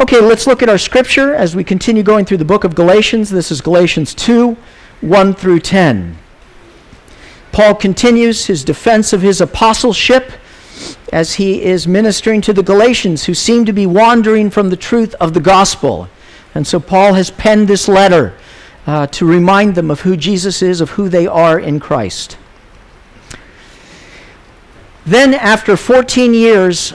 Okay, 0.00 0.18
let's 0.18 0.46
look 0.46 0.62
at 0.62 0.70
our 0.70 0.78
scripture 0.78 1.34
as 1.34 1.54
we 1.54 1.62
continue 1.62 2.02
going 2.02 2.24
through 2.24 2.38
the 2.38 2.44
book 2.46 2.64
of 2.64 2.74
Galatians. 2.74 3.28
This 3.28 3.50
is 3.50 3.60
Galatians 3.60 4.14
2 4.14 4.56
1 5.02 5.34
through 5.34 5.60
10. 5.60 6.16
Paul 7.52 7.74
continues 7.74 8.46
his 8.46 8.64
defense 8.64 9.12
of 9.12 9.20
his 9.20 9.42
apostleship 9.42 10.32
as 11.12 11.34
he 11.34 11.62
is 11.62 11.86
ministering 11.86 12.40
to 12.40 12.54
the 12.54 12.62
Galatians 12.62 13.24
who 13.24 13.34
seem 13.34 13.66
to 13.66 13.74
be 13.74 13.84
wandering 13.84 14.48
from 14.48 14.70
the 14.70 14.76
truth 14.76 15.14
of 15.20 15.34
the 15.34 15.40
gospel. 15.40 16.08
And 16.54 16.66
so 16.66 16.80
Paul 16.80 17.12
has 17.12 17.30
penned 17.30 17.68
this 17.68 17.86
letter 17.86 18.32
uh, 18.86 19.06
to 19.08 19.26
remind 19.26 19.74
them 19.74 19.90
of 19.90 20.00
who 20.00 20.16
Jesus 20.16 20.62
is, 20.62 20.80
of 20.80 20.92
who 20.92 21.10
they 21.10 21.26
are 21.26 21.60
in 21.60 21.78
Christ. 21.78 22.38
Then, 25.04 25.34
after 25.34 25.76
14 25.76 26.32
years, 26.32 26.94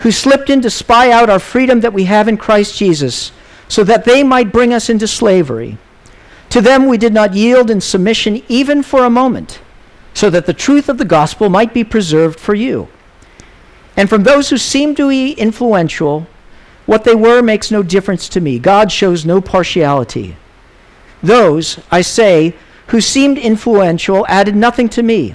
who 0.00 0.12
slipped 0.12 0.50
in 0.50 0.60
to 0.62 0.70
spy 0.70 1.10
out 1.10 1.30
our 1.30 1.38
freedom 1.38 1.80
that 1.80 1.92
we 1.92 2.04
have 2.04 2.28
in 2.28 2.36
Christ 2.36 2.76
Jesus, 2.76 3.32
so 3.68 3.82
that 3.84 4.04
they 4.04 4.22
might 4.22 4.52
bring 4.52 4.72
us 4.72 4.88
into 4.88 5.08
slavery. 5.08 5.78
To 6.50 6.60
them 6.60 6.86
we 6.86 6.98
did 6.98 7.12
not 7.12 7.34
yield 7.34 7.70
in 7.70 7.80
submission 7.80 8.42
even 8.48 8.82
for 8.82 9.04
a 9.04 9.10
moment, 9.10 9.60
so 10.14 10.30
that 10.30 10.46
the 10.46 10.54
truth 10.54 10.88
of 10.88 10.98
the 10.98 11.04
gospel 11.04 11.48
might 11.48 11.74
be 11.74 11.84
preserved 11.84 12.38
for 12.38 12.54
you. 12.54 12.88
And 13.96 14.08
from 14.08 14.22
those 14.22 14.50
who 14.50 14.58
seem 14.58 14.94
to 14.96 15.08
be 15.08 15.32
influential, 15.32 16.26
what 16.84 17.04
they 17.04 17.14
were 17.14 17.42
makes 17.42 17.70
no 17.70 17.82
difference 17.82 18.28
to 18.30 18.40
me. 18.40 18.58
God 18.58 18.92
shows 18.92 19.26
no 19.26 19.40
partiality. 19.40 20.36
Those, 21.22 21.80
I 21.90 22.02
say, 22.02 22.54
who 22.88 23.00
seemed 23.00 23.38
influential 23.38 24.24
added 24.28 24.54
nothing 24.54 24.88
to 24.90 25.02
me. 25.02 25.34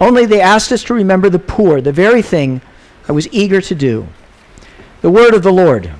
Only 0.00 0.24
they 0.24 0.40
asked 0.40 0.72
us 0.72 0.82
to 0.84 0.94
remember 0.94 1.28
the 1.28 1.38
poor, 1.38 1.80
the 1.80 1.92
very 1.92 2.22
thing 2.22 2.62
I 3.08 3.12
was 3.12 3.28
eager 3.32 3.60
to 3.60 3.74
do. 3.74 4.06
The 5.02 5.10
word 5.10 5.34
of 5.34 5.42
the 5.42 5.52
Lord. 5.52 5.90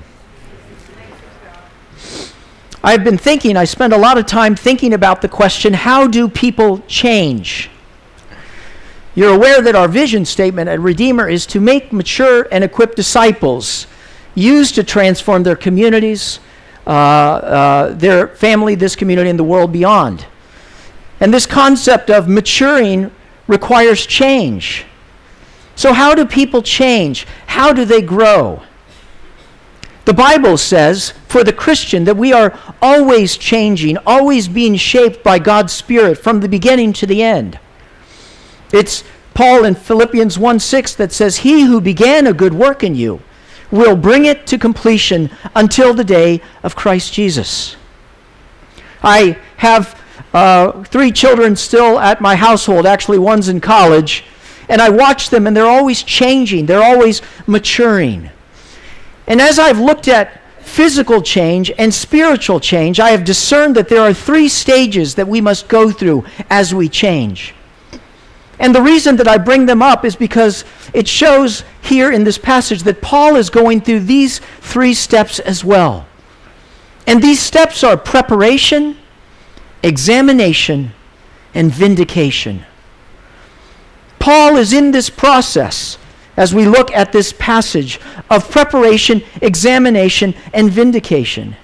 I've 2.82 3.04
been 3.04 3.18
thinking, 3.18 3.58
I 3.58 3.64
spent 3.64 3.92
a 3.92 3.98
lot 3.98 4.16
of 4.16 4.24
time 4.24 4.56
thinking 4.56 4.94
about 4.94 5.20
the 5.20 5.28
question 5.28 5.74
how 5.74 6.06
do 6.06 6.28
people 6.28 6.78
change? 6.86 7.68
You're 9.14 9.34
aware 9.34 9.60
that 9.60 9.74
our 9.74 9.88
vision 9.88 10.24
statement 10.24 10.70
at 10.70 10.80
Redeemer 10.80 11.28
is 11.28 11.44
to 11.46 11.60
make 11.60 11.92
mature 11.92 12.48
and 12.50 12.64
equipped 12.64 12.96
disciples 12.96 13.86
used 14.34 14.76
to 14.76 14.84
transform 14.84 15.42
their 15.42 15.56
communities, 15.56 16.40
uh, 16.86 16.90
uh, 16.90 17.94
their 17.94 18.28
family, 18.28 18.76
this 18.76 18.96
community, 18.96 19.28
and 19.28 19.38
the 19.38 19.44
world 19.44 19.72
beyond. 19.72 20.24
And 21.18 21.34
this 21.34 21.44
concept 21.44 22.08
of 22.08 22.28
maturing 22.28 23.10
requires 23.50 24.06
change. 24.06 24.84
So, 25.74 25.92
how 25.92 26.14
do 26.14 26.24
people 26.24 26.62
change? 26.62 27.26
How 27.46 27.72
do 27.72 27.84
they 27.84 28.00
grow? 28.00 28.62
The 30.04 30.14
Bible 30.14 30.56
says 30.56 31.12
for 31.28 31.44
the 31.44 31.52
Christian 31.52 32.04
that 32.04 32.16
we 32.16 32.32
are 32.32 32.58
always 32.80 33.36
changing, 33.36 33.98
always 34.06 34.48
being 34.48 34.76
shaped 34.76 35.22
by 35.22 35.38
God's 35.38 35.72
Spirit 35.72 36.18
from 36.18 36.40
the 36.40 36.48
beginning 36.48 36.92
to 36.94 37.06
the 37.06 37.22
end. 37.22 37.58
It's 38.72 39.04
Paul 39.34 39.64
in 39.64 39.74
Philippians 39.74 40.38
1 40.38 40.60
6 40.60 40.94
that 40.94 41.12
says, 41.12 41.38
He 41.38 41.62
who 41.62 41.80
began 41.80 42.26
a 42.26 42.32
good 42.32 42.54
work 42.54 42.82
in 42.82 42.94
you 42.94 43.20
will 43.70 43.96
bring 43.96 44.24
it 44.24 44.46
to 44.48 44.58
completion 44.58 45.30
until 45.54 45.94
the 45.94 46.04
day 46.04 46.40
of 46.62 46.76
Christ 46.76 47.12
Jesus. 47.12 47.76
I 49.02 49.38
have 49.58 49.99
uh, 50.32 50.82
three 50.84 51.10
children 51.10 51.56
still 51.56 51.98
at 51.98 52.20
my 52.20 52.36
household. 52.36 52.86
Actually, 52.86 53.18
one's 53.18 53.48
in 53.48 53.60
college. 53.60 54.24
And 54.68 54.80
I 54.80 54.88
watch 54.88 55.30
them, 55.30 55.46
and 55.46 55.56
they're 55.56 55.66
always 55.66 56.02
changing, 56.02 56.66
they're 56.66 56.82
always 56.82 57.22
maturing. 57.46 58.30
And 59.26 59.40
as 59.40 59.58
I've 59.58 59.80
looked 59.80 60.06
at 60.06 60.40
physical 60.60 61.20
change 61.20 61.72
and 61.76 61.92
spiritual 61.92 62.60
change, 62.60 63.00
I 63.00 63.10
have 63.10 63.24
discerned 63.24 63.74
that 63.76 63.88
there 63.88 64.00
are 64.00 64.14
three 64.14 64.48
stages 64.48 65.16
that 65.16 65.26
we 65.26 65.40
must 65.40 65.68
go 65.68 65.90
through 65.90 66.24
as 66.48 66.72
we 66.72 66.88
change. 66.88 67.54
And 68.60 68.74
the 68.74 68.82
reason 68.82 69.16
that 69.16 69.26
I 69.26 69.38
bring 69.38 69.66
them 69.66 69.82
up 69.82 70.04
is 70.04 70.14
because 70.14 70.64
it 70.92 71.08
shows 71.08 71.64
here 71.80 72.12
in 72.12 72.24
this 72.24 72.38
passage 72.38 72.82
that 72.82 73.00
Paul 73.00 73.36
is 73.36 73.50
going 73.50 73.80
through 73.80 74.00
these 74.00 74.38
three 74.60 74.94
steps 74.94 75.38
as 75.40 75.64
well. 75.64 76.06
And 77.06 77.22
these 77.22 77.40
steps 77.40 77.82
are 77.82 77.96
preparation, 77.96 78.96
examination, 79.82 80.92
and 81.54 81.72
vindication. 81.72 82.64
Paul 84.18 84.56
is 84.56 84.72
in 84.72 84.90
this 84.90 85.10
process 85.10 85.98
as 86.36 86.54
we 86.54 86.66
look 86.66 86.92
at 86.92 87.12
this 87.12 87.32
passage 87.32 88.00
of 88.28 88.50
preparation, 88.50 89.22
examination, 89.42 90.34
and 90.52 90.70
vindication. 90.70 91.56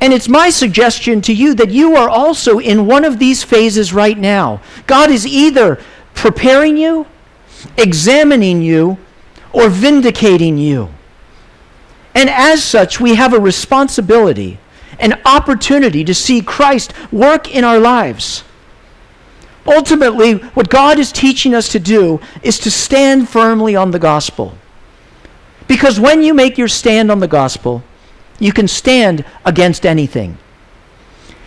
And 0.00 0.12
it's 0.12 0.28
my 0.28 0.50
suggestion 0.50 1.22
to 1.22 1.32
you 1.32 1.54
that 1.54 1.70
you 1.70 1.96
are 1.96 2.08
also 2.08 2.58
in 2.58 2.86
one 2.86 3.04
of 3.04 3.18
these 3.18 3.42
phases 3.42 3.92
right 3.92 4.18
now. 4.18 4.60
God 4.86 5.10
is 5.10 5.26
either 5.26 5.80
preparing 6.14 6.76
you, 6.76 7.06
examining 7.78 8.60
you, 8.60 8.98
or 9.52 9.68
vindicating 9.70 10.58
you. 10.58 10.90
And 12.14 12.28
as 12.28 12.62
such, 12.62 13.00
we 13.00 13.14
have 13.14 13.32
a 13.32 13.40
responsibility 13.40 14.58
an 14.98 15.20
opportunity 15.24 16.04
to 16.04 16.14
see 16.14 16.40
Christ 16.40 16.92
work 17.12 17.54
in 17.54 17.64
our 17.64 17.78
lives. 17.78 18.44
Ultimately, 19.66 20.34
what 20.34 20.68
God 20.68 20.98
is 20.98 21.10
teaching 21.10 21.54
us 21.54 21.68
to 21.70 21.80
do 21.80 22.20
is 22.42 22.58
to 22.60 22.70
stand 22.70 23.28
firmly 23.28 23.74
on 23.74 23.90
the 23.90 23.98
gospel. 23.98 24.56
Because 25.66 25.98
when 25.98 26.22
you 26.22 26.32
make 26.34 26.56
your 26.56 26.68
stand 26.68 27.10
on 27.10 27.18
the 27.18 27.28
gospel, 27.28 27.82
you 28.38 28.52
can 28.52 28.68
stand 28.68 29.24
against 29.44 29.84
anything. 29.84 30.38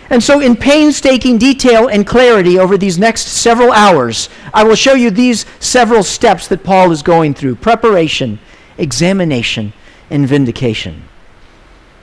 And 0.10 0.24
so, 0.24 0.40
in 0.40 0.56
painstaking 0.56 1.38
detail 1.38 1.88
and 1.88 2.06
clarity 2.06 2.58
over 2.58 2.78
these 2.78 2.98
next 2.98 3.28
several 3.28 3.72
hours, 3.72 4.28
I 4.54 4.64
will 4.64 4.76
show 4.76 4.96
you 4.96 5.12
these 5.12 5.46
several 5.60 6.02
steps 6.02 6.48
that 6.48 6.64
Paul 6.64 6.92
is 6.92 7.04
going 7.04 7.36
through 7.36 7.56
preparation, 7.56 8.40
examination, 8.78 9.72
and 10.10 10.28
vindication. 10.28 11.09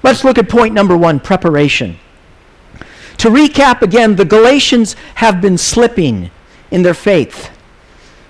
Let's 0.03 0.25
look 0.25 0.39
at 0.39 0.49
point 0.49 0.75
number 0.75 0.97
one 0.97 1.21
preparation. 1.21 1.99
To 3.19 3.29
recap 3.29 3.83
again, 3.83 4.17
the 4.17 4.25
Galatians 4.25 4.95
have 5.17 5.41
been 5.41 5.59
slipping 5.59 6.31
in 6.71 6.83
their 6.83 6.95
faith. 6.95 7.51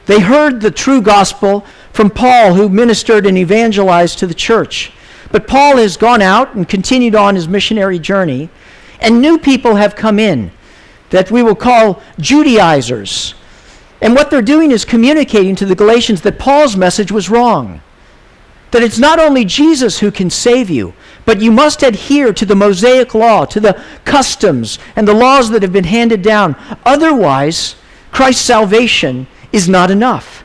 They 0.07 0.21
heard 0.21 0.61
the 0.61 0.71
true 0.71 1.03
gospel 1.03 1.67
from 1.93 2.11
Paul, 2.11 2.55
who 2.55 2.69
ministered 2.69 3.27
and 3.27 3.37
evangelized 3.37 4.19
to 4.21 4.27
the 4.27 4.35
church. 4.35 4.93
But 5.33 5.49
Paul 5.49 5.79
has 5.79 5.97
gone 5.97 6.23
out 6.23 6.55
and 6.55 6.69
continued 6.69 7.15
on 7.15 7.35
his 7.35 7.49
missionary 7.49 7.99
journey, 7.99 8.49
and 9.01 9.21
new 9.21 9.39
people 9.39 9.75
have 9.75 9.97
come 9.97 10.19
in 10.19 10.53
that 11.11 11.31
we 11.31 11.43
will 11.43 11.55
call 11.55 12.03
Judaizers. 12.19 13.35
And 14.01 14.15
what 14.15 14.31
they're 14.31 14.43
doing 14.43 14.71
is 14.71 14.85
communicating 14.85 15.57
to 15.57 15.67
the 15.67 15.75
Galatians 15.75 16.21
that 16.23 16.39
Paul's 16.39 16.77
message 16.77 17.11
was 17.11 17.31
wrong. 17.31 17.81
That 18.71 18.83
it's 18.83 18.99
not 18.99 19.19
only 19.19 19.45
Jesus 19.45 19.99
who 19.99 20.11
can 20.11 20.31
save 20.31 20.69
you, 20.69 20.95
but 21.27 21.43
you 21.43 21.53
must 21.53 21.83
adhere 21.83 22.33
to 22.33 22.47
the 22.47 22.55
Mosaic 22.55 23.15
law, 23.15 23.45
to 23.45 23.61
the 23.61 23.83
customs 24.07 24.79
and 24.95 25.07
the 25.07 25.15
laws 25.15 25.51
that 25.51 25.63
have 25.63 25.73
been 25.73 25.85
handed 25.85 26.23
down. 26.23 26.57
Otherwise, 26.87 27.77
Christ's 28.13 28.45
salvation 28.45 29.27
is 29.53 29.69
not 29.69 29.91
enough. 29.91 30.45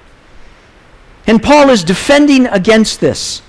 And 1.27 1.41
Paul 1.41 1.69
is 1.69 1.83
defending 1.83 2.47
against 2.47 2.99
this. 2.99 3.41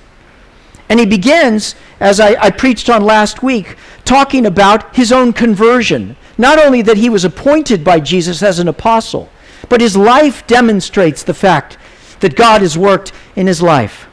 And 0.88 1.00
he 1.00 1.06
begins 1.06 1.74
as 2.00 2.20
I, 2.20 2.34
I 2.40 2.50
preached 2.50 2.90
on 2.90 3.02
last 3.02 3.42
week, 3.42 3.76
talking 4.04 4.44
about 4.44 4.94
his 4.94 5.10
own 5.10 5.32
conversion. 5.32 6.16
Not 6.36 6.58
only 6.58 6.82
that 6.82 6.96
he 6.98 7.08
was 7.08 7.24
appointed 7.24 7.82
by 7.84 8.00
Jesus 8.00 8.42
as 8.42 8.58
an 8.58 8.68
apostle, 8.68 9.30
but 9.68 9.80
his 9.80 9.96
life 9.96 10.46
demonstrates 10.46 11.22
the 11.22 11.34
fact 11.34 11.78
that 12.20 12.36
God 12.36 12.60
has 12.60 12.76
worked 12.76 13.12
in 13.36 13.46
his 13.46 13.62
life. 13.62 14.08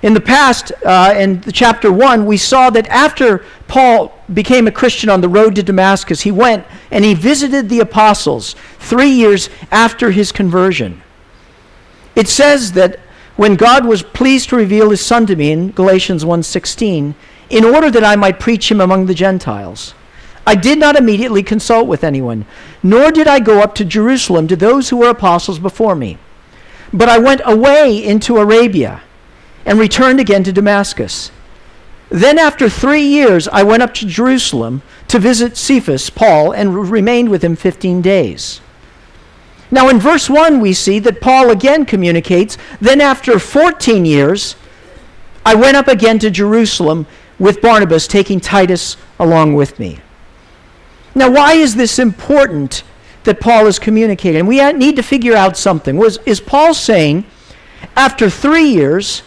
In 0.00 0.14
the 0.14 0.20
past, 0.20 0.70
uh, 0.84 1.12
in 1.16 1.42
chapter 1.52 1.90
1, 1.90 2.24
we 2.24 2.36
saw 2.36 2.70
that 2.70 2.86
after 2.86 3.44
Paul 3.66 4.14
became 4.32 4.68
a 4.68 4.72
Christian 4.72 5.10
on 5.10 5.20
the 5.20 5.28
road 5.28 5.56
to 5.56 5.62
Damascus, 5.62 6.20
he 6.20 6.30
went 6.30 6.64
and 6.92 7.04
he 7.04 7.14
visited 7.14 7.68
the 7.68 7.80
apostles 7.80 8.54
three 8.78 9.10
years 9.10 9.50
after 9.72 10.12
his 10.12 10.30
conversion. 10.30 11.02
It 12.14 12.28
says 12.28 12.72
that 12.72 13.00
when 13.36 13.56
God 13.56 13.86
was 13.86 14.02
pleased 14.02 14.50
to 14.50 14.56
reveal 14.56 14.90
his 14.90 15.04
son 15.04 15.26
to 15.26 15.36
me 15.36 15.50
in 15.50 15.72
Galatians 15.72 16.24
1:16, 16.24 17.14
in 17.50 17.64
order 17.64 17.90
that 17.90 18.04
I 18.04 18.14
might 18.14 18.38
preach 18.38 18.70
him 18.70 18.80
among 18.80 19.06
the 19.06 19.14
Gentiles, 19.14 19.94
I 20.46 20.54
did 20.54 20.78
not 20.78 20.96
immediately 20.96 21.42
consult 21.42 21.88
with 21.88 22.04
anyone, 22.04 22.46
nor 22.84 23.10
did 23.10 23.26
I 23.26 23.40
go 23.40 23.60
up 23.60 23.74
to 23.76 23.84
Jerusalem 23.84 24.46
to 24.48 24.56
those 24.56 24.88
who 24.90 24.98
were 24.98 25.10
apostles 25.10 25.58
before 25.58 25.96
me. 25.96 26.18
But 26.92 27.08
I 27.08 27.18
went 27.18 27.42
away 27.44 28.02
into 28.02 28.38
Arabia 28.38 29.02
and 29.64 29.78
returned 29.78 30.20
again 30.20 30.44
to 30.44 30.52
Damascus. 30.52 31.30
Then, 32.10 32.38
after 32.38 32.70
three 32.70 33.02
years, 33.02 33.48
I 33.48 33.62
went 33.62 33.82
up 33.82 33.92
to 33.94 34.06
Jerusalem 34.06 34.82
to 35.08 35.18
visit 35.18 35.56
Cephas, 35.56 36.08
Paul, 36.08 36.52
and 36.52 36.90
remained 36.90 37.28
with 37.28 37.44
him 37.44 37.54
15 37.54 38.00
days. 38.00 38.60
Now, 39.70 39.88
in 39.90 39.98
verse 39.98 40.30
1, 40.30 40.60
we 40.60 40.72
see 40.72 40.98
that 41.00 41.20
Paul 41.20 41.50
again 41.50 41.84
communicates. 41.84 42.56
Then, 42.80 43.02
after 43.02 43.38
14 43.38 44.06
years, 44.06 44.56
I 45.44 45.54
went 45.54 45.76
up 45.76 45.88
again 45.88 46.18
to 46.20 46.30
Jerusalem 46.30 47.06
with 47.38 47.60
Barnabas, 47.60 48.06
taking 48.06 48.40
Titus 48.40 48.96
along 49.18 49.54
with 49.54 49.78
me. 49.78 50.00
Now, 51.14 51.30
why 51.30 51.54
is 51.54 51.74
this 51.74 51.98
important 51.98 52.82
that 53.24 53.40
Paul 53.40 53.66
is 53.66 53.78
communicating? 53.78 54.46
We 54.46 54.72
need 54.72 54.96
to 54.96 55.02
figure 55.02 55.34
out 55.34 55.56
something. 55.56 55.98
Was, 55.98 56.18
is 56.24 56.40
Paul 56.40 56.72
saying, 56.72 57.26
after 57.96 58.30
three 58.30 58.68
years, 58.68 59.22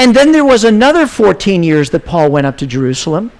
and 0.00 0.16
then 0.16 0.32
there 0.32 0.46
was 0.46 0.64
another 0.64 1.06
14 1.06 1.62
years 1.62 1.90
that 1.90 2.06
Paul 2.06 2.30
went 2.30 2.46
up 2.46 2.56
to 2.56 2.66
Jerusalem? 2.66 3.30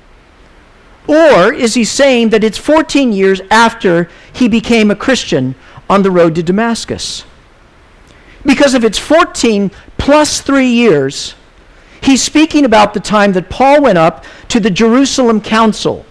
Or 1.06 1.54
is 1.54 1.72
he 1.72 1.84
saying 1.84 2.28
that 2.28 2.44
it's 2.44 2.58
14 2.58 3.14
years 3.14 3.40
after 3.50 4.10
he 4.30 4.46
became 4.46 4.90
a 4.90 4.94
Christian 4.94 5.54
on 5.88 6.02
the 6.02 6.10
road 6.10 6.34
to 6.34 6.42
Damascus? 6.42 7.24
Because 8.44 8.74
if 8.74 8.84
it's 8.84 8.98
14 8.98 9.70
plus 9.96 10.42
three 10.42 10.68
years, 10.68 11.34
he's 12.02 12.22
speaking 12.22 12.66
about 12.66 12.92
the 12.92 13.00
time 13.00 13.32
that 13.32 13.48
Paul 13.48 13.80
went 13.80 13.96
up 13.96 14.26
to 14.48 14.60
the 14.60 14.70
Jerusalem 14.70 15.40
council. 15.40 16.04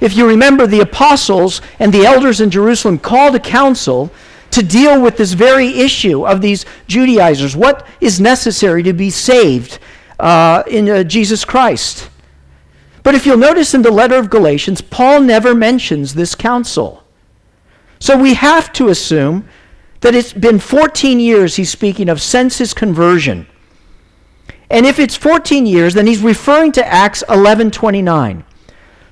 If 0.00 0.16
you 0.16 0.28
remember, 0.28 0.68
the 0.68 0.82
apostles 0.82 1.60
and 1.80 1.92
the 1.92 2.06
elders 2.06 2.40
in 2.40 2.50
Jerusalem 2.50 3.00
called 3.00 3.34
a 3.34 3.40
council 3.40 4.12
to 4.52 4.62
deal 4.62 5.00
with 5.00 5.16
this 5.16 5.32
very 5.32 5.80
issue 5.80 6.26
of 6.26 6.40
these 6.40 6.64
Judaizers. 6.86 7.56
What 7.56 7.86
is 8.00 8.20
necessary 8.20 8.82
to 8.84 8.92
be 8.92 9.10
saved 9.10 9.78
uh, 10.20 10.62
in 10.66 10.88
uh, 10.88 11.02
Jesus 11.02 11.44
Christ? 11.44 12.08
But 13.02 13.14
if 13.14 13.26
you'll 13.26 13.36
notice 13.36 13.74
in 13.74 13.82
the 13.82 13.90
letter 13.90 14.16
of 14.16 14.30
Galatians, 14.30 14.80
Paul 14.80 15.22
never 15.22 15.54
mentions 15.54 16.14
this 16.14 16.34
council. 16.34 17.02
So 17.98 18.16
we 18.16 18.34
have 18.34 18.72
to 18.74 18.88
assume 18.88 19.48
that 20.00 20.14
it's 20.14 20.32
been 20.32 20.58
14 20.58 21.18
years 21.18 21.56
he's 21.56 21.70
speaking 21.70 22.08
of 22.08 22.20
since 22.20 22.58
his 22.58 22.74
conversion. 22.74 23.46
And 24.70 24.86
if 24.86 24.98
it's 24.98 25.16
14 25.16 25.66
years, 25.66 25.94
then 25.94 26.06
he's 26.06 26.22
referring 26.22 26.72
to 26.72 26.86
Acts 26.86 27.22
11:29. 27.28 28.44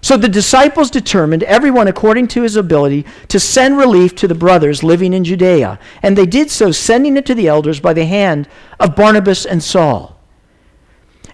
So 0.03 0.17
the 0.17 0.29
disciples 0.29 0.91
determined, 0.91 1.43
everyone 1.43 1.87
according 1.87 2.29
to 2.29 2.43
his 2.43 2.57
ability, 2.57 3.05
to 3.29 3.39
send 3.39 3.77
relief 3.77 4.15
to 4.17 4.29
the 4.29 4.35
brothers 4.35 4.83
living 4.83 5.13
in 5.13 5.25
Judea. 5.25 5.79
And 6.03 6.17
they 6.17 6.27
did 6.27 6.51
so, 6.51 6.73
sending 6.73 7.17
it 7.17 7.27
to 7.27 7.35
the 7.35 7.49
elders 7.49 7.81
by 7.81 7.93
the 7.93 8.07
hand 8.07 8.49
of 8.79 8.97
Barnabas 8.97 9.45
and 9.45 9.63
Saul. 9.63 10.19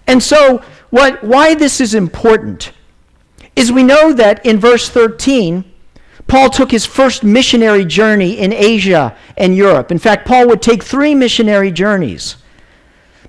And 0.05 0.21
so, 0.21 0.61
what, 0.89 1.23
why 1.23 1.55
this 1.55 1.79
is 1.79 1.93
important 1.93 2.71
is 3.55 3.71
we 3.71 3.83
know 3.83 4.13
that 4.13 4.45
in 4.45 4.59
verse 4.59 4.89
13, 4.89 5.63
Paul 6.27 6.49
took 6.49 6.71
his 6.71 6.85
first 6.85 7.23
missionary 7.23 7.85
journey 7.85 8.37
in 8.37 8.51
Asia 8.51 9.15
and 9.37 9.55
Europe. 9.55 9.91
In 9.91 9.97
fact, 9.97 10.27
Paul 10.27 10.47
would 10.47 10.61
take 10.61 10.83
three 10.83 11.15
missionary 11.15 11.71
journeys. 11.71 12.35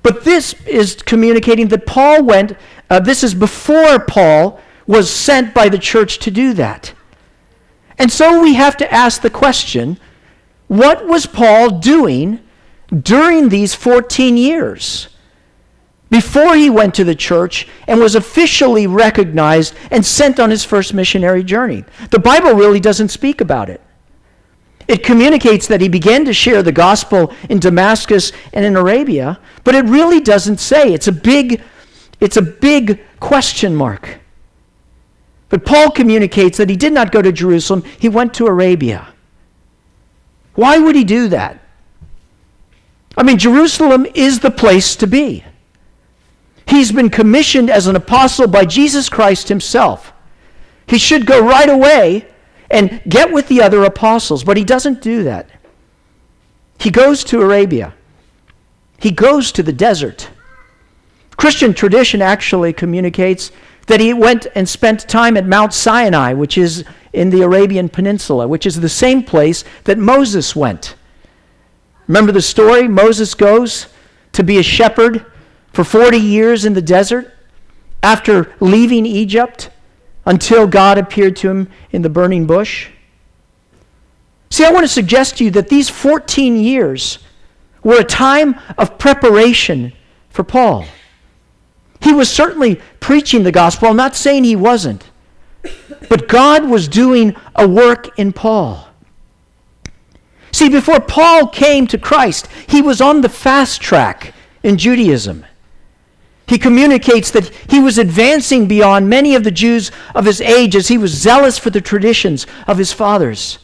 But 0.03 0.25
this 0.25 0.55
is 0.67 0.97
communicating 0.97 1.69
that 1.69 1.87
Paul 1.87 2.25
went, 2.25 2.57
uh, 2.91 3.01
this 3.01 3.23
is 3.23 3.35
before 3.35 4.01
Paul 4.01 4.61
was 4.89 5.09
sent 5.09 5.55
by 5.55 5.69
the 5.69 5.79
church 5.79 6.19
to 6.19 6.33
do 6.33 6.55
that. 6.55 6.93
And 7.99 8.11
so 8.11 8.43
we 8.43 8.55
have 8.55 8.77
to 8.79 8.93
ask 8.93 9.23
the 9.23 9.31
question 9.31 10.01
what 10.67 11.07
was 11.07 11.27
Paul 11.27 11.79
doing 11.79 12.41
during 12.91 13.49
these 13.49 13.75
14 13.75 14.37
years? 14.37 15.09
Before 16.11 16.57
he 16.57 16.71
went 16.71 16.95
to 16.95 17.05
the 17.05 17.15
church 17.15 17.69
and 17.87 18.01
was 18.01 18.15
officially 18.15 18.87
recognized 18.87 19.75
and 19.91 20.05
sent 20.05 20.41
on 20.41 20.51
his 20.51 20.65
first 20.65 20.95
missionary 20.95 21.43
journey. 21.43 21.85
The 22.11 22.19
Bible 22.19 22.53
really 22.53 22.81
doesn't 22.81 23.09
speak 23.09 23.43
about 23.43 23.69
it. 23.69 23.83
It 24.87 25.05
communicates 25.05 25.67
that 25.67 25.83
he 25.83 25.89
began 25.91 26.25
to 26.25 26.33
share 26.33 26.63
the 26.63 26.73
gospel 26.73 27.35
in 27.51 27.59
Damascus 27.59 28.33
and 28.55 28.65
in 28.65 28.75
Arabia, 28.75 29.39
but 29.65 29.75
it 29.75 29.85
really 29.85 30.21
doesn't 30.21 30.61
say. 30.61 30.95
It's 30.95 31.09
a 31.09 31.13
big, 31.13 31.63
it's 32.21 32.39
a 32.39 32.43
big 32.43 33.01
question 33.21 33.75
mark. 33.77 34.18
But 35.49 35.65
Paul 35.65 35.91
communicates 35.91 36.59
that 36.59 36.71
he 36.71 36.77
did 36.77 36.93
not 36.93 37.13
go 37.13 37.23
to 37.23 37.33
Jerusalem, 37.33 37.85
he 37.99 38.09
went 38.09 38.35
to 38.35 38.47
Arabia. 38.47 39.09
Why 40.55 40.79
would 40.79 40.97
he 40.97 41.05
do 41.05 41.29
that? 41.29 41.61
I 43.17 43.23
mean, 43.23 43.39
Jerusalem 43.39 44.07
is 44.15 44.41
the 44.41 44.51
place 44.51 44.95
to 44.97 45.07
be. 45.07 45.45
He's 46.67 46.93
been 46.93 47.11
commissioned 47.11 47.71
as 47.71 47.87
an 47.87 47.97
apostle 47.97 48.47
by 48.47 48.65
Jesus 48.65 49.09
Christ 49.09 49.49
himself. 49.49 50.13
He 50.87 50.99
should 50.99 51.27
go 51.27 51.45
right 51.45 51.69
away 51.69 52.27
and 52.71 53.01
get 53.09 53.33
with 53.33 53.49
the 53.49 53.63
other 53.63 53.85
apostles, 53.85 54.45
but 54.45 54.57
he 54.57 54.65
doesn't 54.65 55.01
do 55.01 55.23
that. 55.25 55.49
He 56.79 56.91
goes 56.91 57.25
to 57.25 57.41
Arabia, 57.41 57.95
he 58.99 59.11
goes 59.11 59.51
to 59.53 59.63
the 59.63 59.73
desert. 59.73 60.29
Christian 61.37 61.73
tradition 61.73 62.21
actually 62.21 62.73
communicates 62.73 63.53
that 63.89 64.01
he 64.01 64.15
went 64.15 64.47
and 64.55 64.69
spent 64.69 65.09
time 65.09 65.37
at 65.37 65.47
Mount 65.47 65.75
Sinai, 65.75 66.33
which 66.35 66.57
is 66.57 66.85
in 67.13 67.31
the 67.31 67.43
Arabian 67.43 67.89
Peninsula, 67.89 68.47
which 68.47 68.67
is 68.67 68.81
the 68.81 68.89
same 68.89 69.23
place 69.23 69.65
that 69.85 69.99
Moses 69.99 70.55
went. 70.55 70.95
Remember 72.07 72.31
the 72.31 72.43
story? 72.43 72.87
Moses 72.87 73.35
goes 73.35 73.89
to 74.33 74.45
be 74.45 74.59
a 74.59 74.63
shepherd 74.63 75.27
for 75.73 75.85
40 75.85 76.19
years 76.19 76.65
in 76.65 76.75
the 76.75 76.83
desert 76.83 77.35
after 78.03 78.55
leaving 78.61 79.05
Egypt 79.05 79.71
until 80.27 80.67
God 80.67 80.99
appeared 80.99 81.37
to 81.37 81.51
him 81.51 81.71
in 81.91 82.03
the 82.03 82.11
burning 82.11 82.47
bush. 82.47 82.91
See, 84.51 84.65
I 84.65 84.71
want 84.71 84.85
to 84.85 84.89
suggest 84.89 85.39
to 85.39 85.45
you 85.45 85.51
that 85.53 85.69
these 85.69 85.89
14 85.89 86.57
years 86.57 87.19
were 87.83 88.01
a 88.01 88.05
time 88.05 88.59
of 88.77 88.99
preparation 88.99 89.93
for 90.29 90.45
Paul. 90.45 90.85
He 92.01 92.13
was 92.13 92.31
certainly 92.31 92.81
preaching 93.01 93.43
the 93.43 93.53
gospel. 93.53 93.89
I'm 93.89 93.97
not 93.97 94.17
saying 94.17 94.45
he 94.45 94.57
wasn't. 94.57 95.11
But 96.09 96.29
God 96.29 96.69
was 96.69 96.89
doing 96.89 97.37
a 97.55 97.69
work 97.69 98.19
in 98.19 98.33
Paul. 98.33 98.89
See, 100.53 100.69
before 100.69 101.01
Paul 101.01 101.49
came 101.49 101.87
to 101.89 101.99
Christ, 101.99 102.49
he 102.67 102.81
was 102.81 103.01
on 103.01 103.21
the 103.21 103.29
fast 103.29 103.81
track 103.81 104.35
in 104.63 104.79
Judaism. 104.79 105.45
He 106.47 106.59
communicates 106.59 107.31
that 107.33 107.49
he 107.69 107.79
was 107.79 107.99
advancing 107.99 108.67
beyond 108.67 109.11
many 109.11 109.35
of 109.35 109.45
the 109.45 109.51
Jews 109.51 109.91
of 110.15 110.25
his 110.25 110.41
age 110.41 110.75
as 110.75 110.89
he 110.89 110.97
was 110.97 111.13
zealous 111.13 111.59
for 111.59 111.69
the 111.69 111.81
traditions 111.81 112.47
of 112.67 112.79
his 112.79 112.93
fathers. 112.93 113.59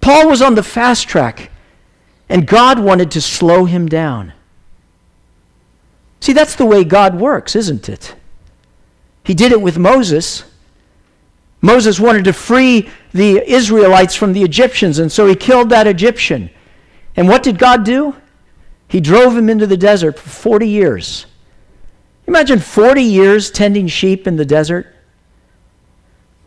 Paul 0.00 0.28
was 0.28 0.40
on 0.40 0.54
the 0.54 0.62
fast 0.62 1.08
track, 1.08 1.50
and 2.28 2.46
God 2.46 2.78
wanted 2.78 3.10
to 3.10 3.20
slow 3.20 3.64
him 3.64 3.88
down. 3.88 4.32
See, 6.20 6.32
that's 6.32 6.56
the 6.56 6.66
way 6.66 6.84
God 6.84 7.18
works, 7.18 7.54
isn't 7.54 7.88
it? 7.88 8.14
He 9.24 9.34
did 9.34 9.52
it 9.52 9.60
with 9.60 9.78
Moses. 9.78 10.44
Moses 11.60 12.00
wanted 12.00 12.24
to 12.24 12.32
free 12.32 12.88
the 13.12 13.42
Israelites 13.50 14.14
from 14.14 14.32
the 14.32 14.42
Egyptians, 14.42 14.98
and 14.98 15.10
so 15.10 15.26
he 15.26 15.34
killed 15.34 15.70
that 15.70 15.86
Egyptian. 15.86 16.50
And 17.16 17.28
what 17.28 17.42
did 17.42 17.58
God 17.58 17.84
do? 17.84 18.16
He 18.88 19.00
drove 19.00 19.36
him 19.36 19.50
into 19.50 19.66
the 19.66 19.76
desert 19.76 20.18
for 20.18 20.28
40 20.28 20.68
years. 20.68 21.26
Imagine 22.26 22.58
40 22.58 23.02
years 23.02 23.50
tending 23.50 23.86
sheep 23.86 24.26
in 24.26 24.36
the 24.36 24.44
desert. 24.44 24.94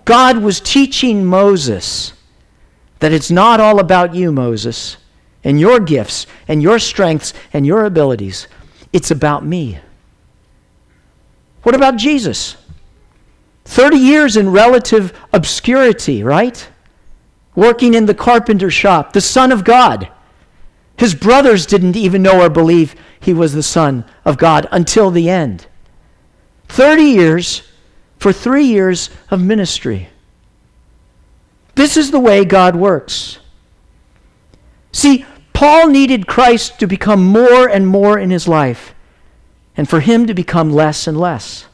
God 0.05 0.37
was 0.37 0.59
teaching 0.59 1.25
Moses 1.25 2.13
that 2.99 3.11
it's 3.11 3.31
not 3.31 3.59
all 3.59 3.79
about 3.79 4.15
you, 4.15 4.31
Moses, 4.31 4.97
and 5.43 5.59
your 5.59 5.79
gifts, 5.79 6.27
and 6.47 6.61
your 6.61 6.79
strengths, 6.79 7.33
and 7.51 7.65
your 7.65 7.85
abilities. 7.85 8.47
It's 8.93 9.11
about 9.11 9.45
me. 9.45 9.79
What 11.63 11.75
about 11.75 11.95
Jesus? 11.95 12.57
30 13.65 13.97
years 13.97 14.37
in 14.37 14.51
relative 14.51 15.17
obscurity, 15.31 16.23
right? 16.23 16.67
Working 17.55 17.93
in 17.93 18.05
the 18.05 18.13
carpenter 18.13 18.69
shop, 18.69 19.13
the 19.13 19.21
Son 19.21 19.51
of 19.51 19.63
God. 19.63 20.09
His 20.97 21.15
brothers 21.15 21.65
didn't 21.65 21.95
even 21.95 22.21
know 22.21 22.41
or 22.41 22.49
believe 22.49 22.95
he 23.19 23.33
was 23.33 23.53
the 23.53 23.63
Son 23.63 24.03
of 24.25 24.37
God 24.37 24.67
until 24.71 25.11
the 25.11 25.29
end. 25.29 25.67
30 26.69 27.03
years 27.03 27.63
for 28.17 28.33
three 28.33 28.65
years 28.65 29.09
of 29.29 29.41
ministry. 29.41 30.09
This 31.75 31.97
is 31.97 32.11
the 32.11 32.19
way 32.19 32.45
God 32.45 32.75
works. 32.75 33.39
See, 34.91 35.25
Paul 35.61 35.89
needed 35.89 36.25
Christ 36.25 36.79
to 36.79 36.87
become 36.87 37.23
more 37.23 37.69
and 37.69 37.85
more 37.85 38.17
in 38.17 38.31
his 38.31 38.47
life, 38.47 38.95
and 39.77 39.87
for 39.87 39.99
him 39.99 40.25
to 40.25 40.33
become 40.33 40.71
less 40.71 41.05
and 41.05 41.15
less. 41.19 41.67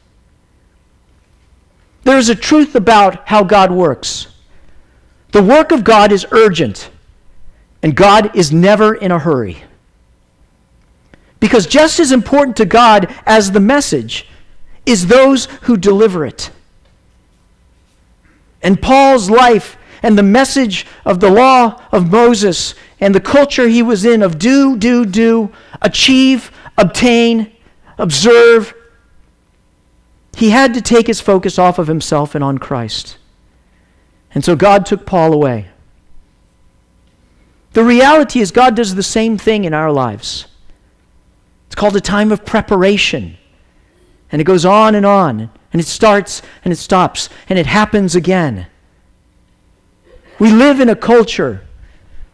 There 2.04 2.18
is 2.18 2.28
a 2.28 2.36
truth 2.36 2.76
about 2.76 3.30
how 3.30 3.46
God 3.46 3.72
works. 3.72 4.28
The 5.32 5.42
work 5.42 5.72
of 5.72 5.86
God 5.86 6.12
is 6.12 6.28
urgent, 6.32 6.90
and 7.82 7.96
God 7.96 8.36
is 8.36 8.52
never 8.52 8.94
in 8.94 9.14
a 9.14 9.20
hurry. 9.20 9.64
Because 11.40 11.66
just 11.66 11.98
as 12.02 12.12
important 12.12 12.58
to 12.58 12.66
God 12.66 13.16
as 13.26 13.54
the 13.54 13.62
message 13.62 14.28
is 14.86 15.08
those 15.08 15.46
who 15.62 15.78
deliver 15.78 16.26
it. 16.26 16.52
And 18.62 18.82
Paul's 18.82 19.30
life 19.30 19.78
and 20.04 20.18
the 20.18 20.24
message 20.24 20.86
of 21.06 21.22
the 21.22 21.30
law 21.32 21.82
of 21.94 22.12
Moses 22.12 22.76
and 23.00 23.14
the 23.14 23.20
culture 23.20 23.68
he 23.68 23.82
was 23.82 24.06
in 24.06 24.24
of 24.24 24.40
do, 24.40 24.76
do, 24.78 25.06
do, 25.06 25.52
achieve, 25.82 26.52
obtain, 26.78 27.52
observe, 27.98 28.74
he 30.36 30.50
had 30.50 30.74
to 30.74 30.82
take 30.82 31.08
his 31.08 31.22
focus 31.22 31.58
off 31.58 31.80
of 31.80 31.88
himself 31.88 32.36
and 32.36 32.44
on 32.44 32.58
Christ. 32.58 33.18
And 34.34 34.44
so 34.44 34.56
God 34.56 34.86
took 34.86 35.06
Paul 35.06 35.34
away. 35.34 35.68
The 37.74 37.84
reality 37.84 38.40
is, 38.40 38.52
God 38.52 38.76
does 38.76 38.96
the 38.96 39.04
same 39.04 39.38
thing 39.38 39.64
in 39.64 39.74
our 39.74 39.92
lives. 39.92 40.48
It's 41.68 41.76
called 41.76 41.96
a 41.96 42.02
time 42.02 42.32
of 42.32 42.46
preparation. 42.46 43.38
And 44.32 44.42
it 44.42 44.46
goes 44.46 44.66
on 44.66 44.96
and 44.96 45.06
on. 45.06 45.50
And 45.74 45.82
it 45.82 45.88
starts 45.88 46.42
and 46.64 46.72
it 46.72 46.78
stops. 46.78 47.30
And 47.50 47.60
it 47.60 47.66
happens 47.66 48.16
again. 48.16 48.68
We 50.40 50.52
live 50.52 50.80
in 50.80 50.90
a 50.90 50.96
culture 50.96 51.68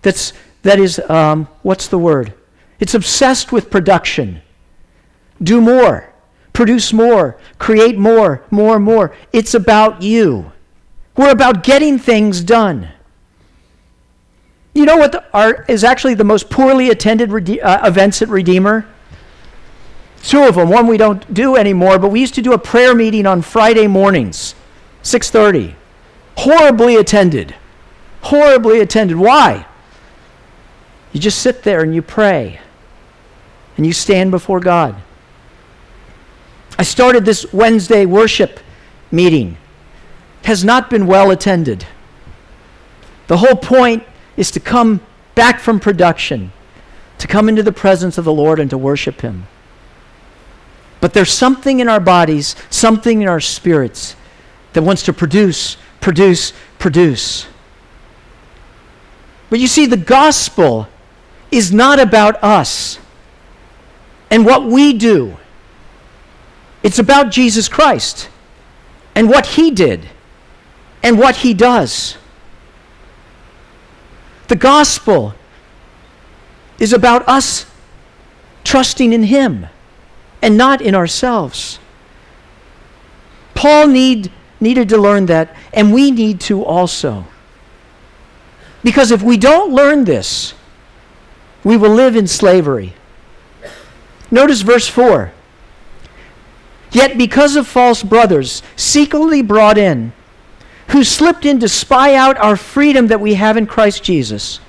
that's, 0.02 0.34
that 0.64 0.80
is, 0.80 1.00
um, 1.10 1.48
what's 1.62 1.88
the 1.88 2.00
word? 2.00 2.34
It's 2.80 2.94
obsessed 2.94 3.52
with 3.52 3.70
production. 3.70 4.42
Do 5.42 5.62
more, 5.62 6.12
produce 6.52 6.92
more, 6.92 7.38
create 7.60 7.98
more, 7.98 8.44
more, 8.50 8.80
more. 8.80 9.16
It's 9.32 9.54
about 9.54 10.02
you. 10.02 10.52
We're 11.16 11.32
about 11.32 11.64
getting 11.64 12.00
things 12.00 12.42
done. 12.42 12.90
You 14.74 14.86
know 14.86 14.98
what 14.98 15.12
the, 15.12 15.24
are, 15.34 15.66
is 15.68 15.84
actually 15.84 16.16
the 16.16 16.24
most 16.24 16.50
poorly 16.50 16.90
attended 16.90 17.32
Rede- 17.32 17.60
uh, 17.62 17.82
events 17.84 18.22
at 18.22 18.30
Redeemer? 18.30 18.88
Two 20.24 20.44
of 20.44 20.56
them. 20.56 20.70
One 20.70 20.88
we 20.88 20.98
don't 20.98 21.32
do 21.34 21.56
anymore, 21.58 22.00
but 22.00 22.10
we 22.10 22.22
used 22.22 22.34
to 22.36 22.42
do 22.42 22.54
a 22.54 22.58
prayer 22.58 22.96
meeting 22.96 23.28
on 23.28 23.42
Friday 23.42 23.88
mornings, 23.88 24.56
6:30. 25.04 25.76
Horribly 26.38 26.96
attended. 26.96 27.54
Horribly 28.22 28.80
attended. 28.80 29.18
Why? 29.18 29.68
You 31.14 31.20
just 31.20 31.40
sit 31.40 31.64
there 31.64 31.82
and 31.82 31.96
you 31.96 32.02
pray. 32.02 32.60
And 33.78 33.86
you 33.86 33.94
stand 33.94 34.32
before 34.32 34.60
God. 34.60 34.96
I 36.78 36.84
started 36.84 37.24
this 37.24 37.52
Wednesday 37.54 38.06
worship 38.06 38.60
meeting. 39.12 39.58
It 40.42 40.48
has 40.48 40.64
not 40.64 40.90
been 40.90 41.08
well 41.08 41.32
attended. 41.32 41.86
The 43.28 43.38
whole 43.38 43.56
point 43.56 44.04
is 44.36 44.52
to 44.52 44.60
come 44.60 45.02
back 45.36 45.60
from 45.60 45.80
production, 45.80 46.52
to 47.20 47.28
come 47.28 47.48
into 47.48 47.64
the 47.64 47.72
presence 47.72 48.18
of 48.18 48.26
the 48.26 48.34
Lord 48.34 48.60
and 48.60 48.70
to 48.70 48.78
worship 48.78 49.22
Him. 49.22 49.48
But 51.00 51.14
there's 51.14 51.32
something 51.32 51.80
in 51.80 51.88
our 51.88 52.00
bodies, 52.00 52.56
something 52.70 53.22
in 53.22 53.28
our 53.28 53.40
spirits 53.40 54.16
that 54.74 54.82
wants 54.82 55.04
to 55.04 55.14
produce, 55.14 55.78
produce, 56.02 56.54
produce. 56.80 57.48
But 59.50 59.60
you 59.60 59.68
see, 59.68 59.86
the 59.86 59.98
gospel 59.98 60.88
is 61.54 61.72
not 61.72 62.00
about 62.00 62.44
us 62.44 63.00
and 64.30 64.46
what 64.46 64.66
we 64.66 64.94
do. 64.94 65.38
It's 66.82 67.00
about 67.00 67.32
Jesus 67.32 67.70
Christ 67.70 68.30
and 69.14 69.30
what 69.30 69.46
he 69.46 69.70
did 69.70 70.10
and 71.04 71.20
what 71.20 71.38
he 71.38 71.54
does. 71.54 72.18
The 74.48 74.56
gospel 74.56 75.36
is 76.80 76.92
about 76.92 77.28
us 77.28 77.68
trusting 78.64 79.14
in 79.14 79.24
him 79.24 79.68
and 80.42 80.58
not 80.58 80.82
in 80.82 80.96
ourselves. 80.96 81.78
Paul 83.54 83.88
need, 83.88 84.32
needed 84.60 84.90
to 84.90 84.98
learn 84.98 85.28
that, 85.28 85.56
and 85.72 85.94
we 85.94 86.12
need 86.12 86.42
to 86.42 86.66
also. 86.66 87.26
Because 88.84 89.12
if 89.12 89.22
we 89.22 89.38
don't 89.38 89.72
learn 89.72 90.04
this, 90.04 90.54
we 91.64 91.78
will 91.78 91.92
live 91.94 92.16
in 92.16 92.28
slavery. 92.28 92.94
Notice 94.30 94.62
verse 94.62 94.88
4. 94.88 95.32
Yet 96.92 97.18
because 97.18 97.56
of 97.56 97.68
false 97.68 98.04
brothers, 98.04 98.62
secretly 98.76 99.42
brought 99.42 99.78
in, 99.78 100.14
who 100.90 101.04
slipped 101.04 101.46
in 101.46 101.60
to 101.60 101.70
spy 101.70 102.14
out 102.14 102.38
our 102.38 102.56
freedom 102.56 103.08
that 103.08 103.22
we 103.22 103.36
have 103.36 103.58
in 103.58 103.66
Christ 103.66 104.04
Jesus, 104.04 104.60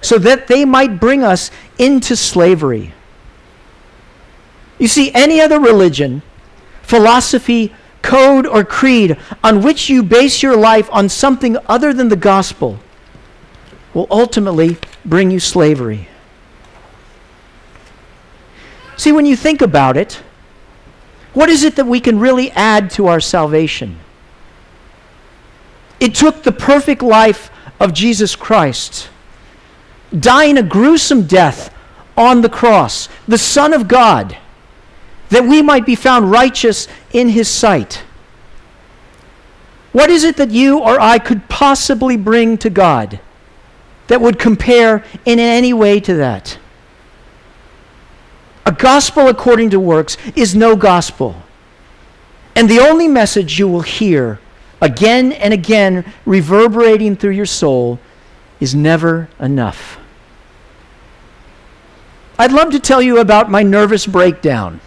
so 0.00 0.18
that 0.18 0.46
they 0.46 0.64
might 0.64 1.00
bring 1.00 1.24
us 1.24 1.50
into 1.78 2.14
slavery. 2.14 2.92
You 4.78 4.86
see, 4.86 5.12
any 5.12 5.40
other 5.40 5.58
religion, 5.58 6.22
philosophy, 6.82 7.74
code, 8.02 8.46
or 8.46 8.64
creed 8.64 9.16
on 9.42 9.62
which 9.62 9.90
you 9.90 10.02
base 10.02 10.42
your 10.42 10.56
life 10.56 10.88
on 10.92 11.08
something 11.08 11.56
other 11.66 11.92
than 11.92 12.08
the 12.08 12.16
gospel 12.16 12.78
will 13.92 14.06
ultimately 14.10 14.76
bring 15.04 15.30
you 15.30 15.40
slavery. 15.40 16.08
See, 18.98 19.12
when 19.12 19.24
you 19.24 19.36
think 19.36 19.62
about 19.62 19.96
it, 19.96 20.22
what 21.32 21.48
is 21.48 21.62
it 21.62 21.76
that 21.76 21.86
we 21.86 22.00
can 22.00 22.18
really 22.18 22.50
add 22.50 22.90
to 22.90 23.06
our 23.06 23.20
salvation? 23.20 23.98
It 26.00 26.16
took 26.16 26.42
the 26.42 26.52
perfect 26.52 27.00
life 27.00 27.50
of 27.78 27.94
Jesus 27.94 28.34
Christ, 28.34 29.08
dying 30.18 30.58
a 30.58 30.62
gruesome 30.62 31.26
death 31.26 31.72
on 32.16 32.40
the 32.40 32.48
cross, 32.48 33.08
the 33.28 33.38
Son 33.38 33.72
of 33.72 33.86
God 33.86 34.36
that 35.28 35.44
we 35.44 35.62
might 35.62 35.86
be 35.86 35.94
found 35.94 36.30
righteous 36.30 36.88
in 37.12 37.28
his 37.28 37.48
sight. 37.48 38.02
What 39.92 40.10
is 40.10 40.24
it 40.24 40.36
that 40.38 40.50
you 40.50 40.80
or 40.80 41.00
I 41.00 41.18
could 41.18 41.48
possibly 41.48 42.16
bring 42.16 42.58
to 42.58 42.70
God 42.70 43.20
that 44.08 44.20
would 44.20 44.38
compare 44.38 45.04
in 45.24 45.38
any 45.38 45.72
way 45.72 46.00
to 46.00 46.14
that? 46.14 46.58
A 48.68 48.72
gospel 48.72 49.28
according 49.28 49.70
to 49.70 49.80
works 49.80 50.18
is 50.36 50.54
no 50.54 50.76
gospel. 50.76 51.34
And 52.54 52.68
the 52.68 52.80
only 52.80 53.08
message 53.08 53.58
you 53.58 53.66
will 53.66 53.80
hear 53.80 54.40
again 54.82 55.32
and 55.32 55.54
again 55.54 56.04
reverberating 56.26 57.16
through 57.16 57.30
your 57.30 57.46
soul 57.46 57.98
is 58.60 58.74
never 58.74 59.30
enough. 59.40 59.98
I'd 62.38 62.52
love 62.52 62.70
to 62.72 62.78
tell 62.78 63.00
you 63.00 63.20
about 63.20 63.50
my 63.50 63.62
nervous 63.62 64.06
breakdown. 64.06 64.82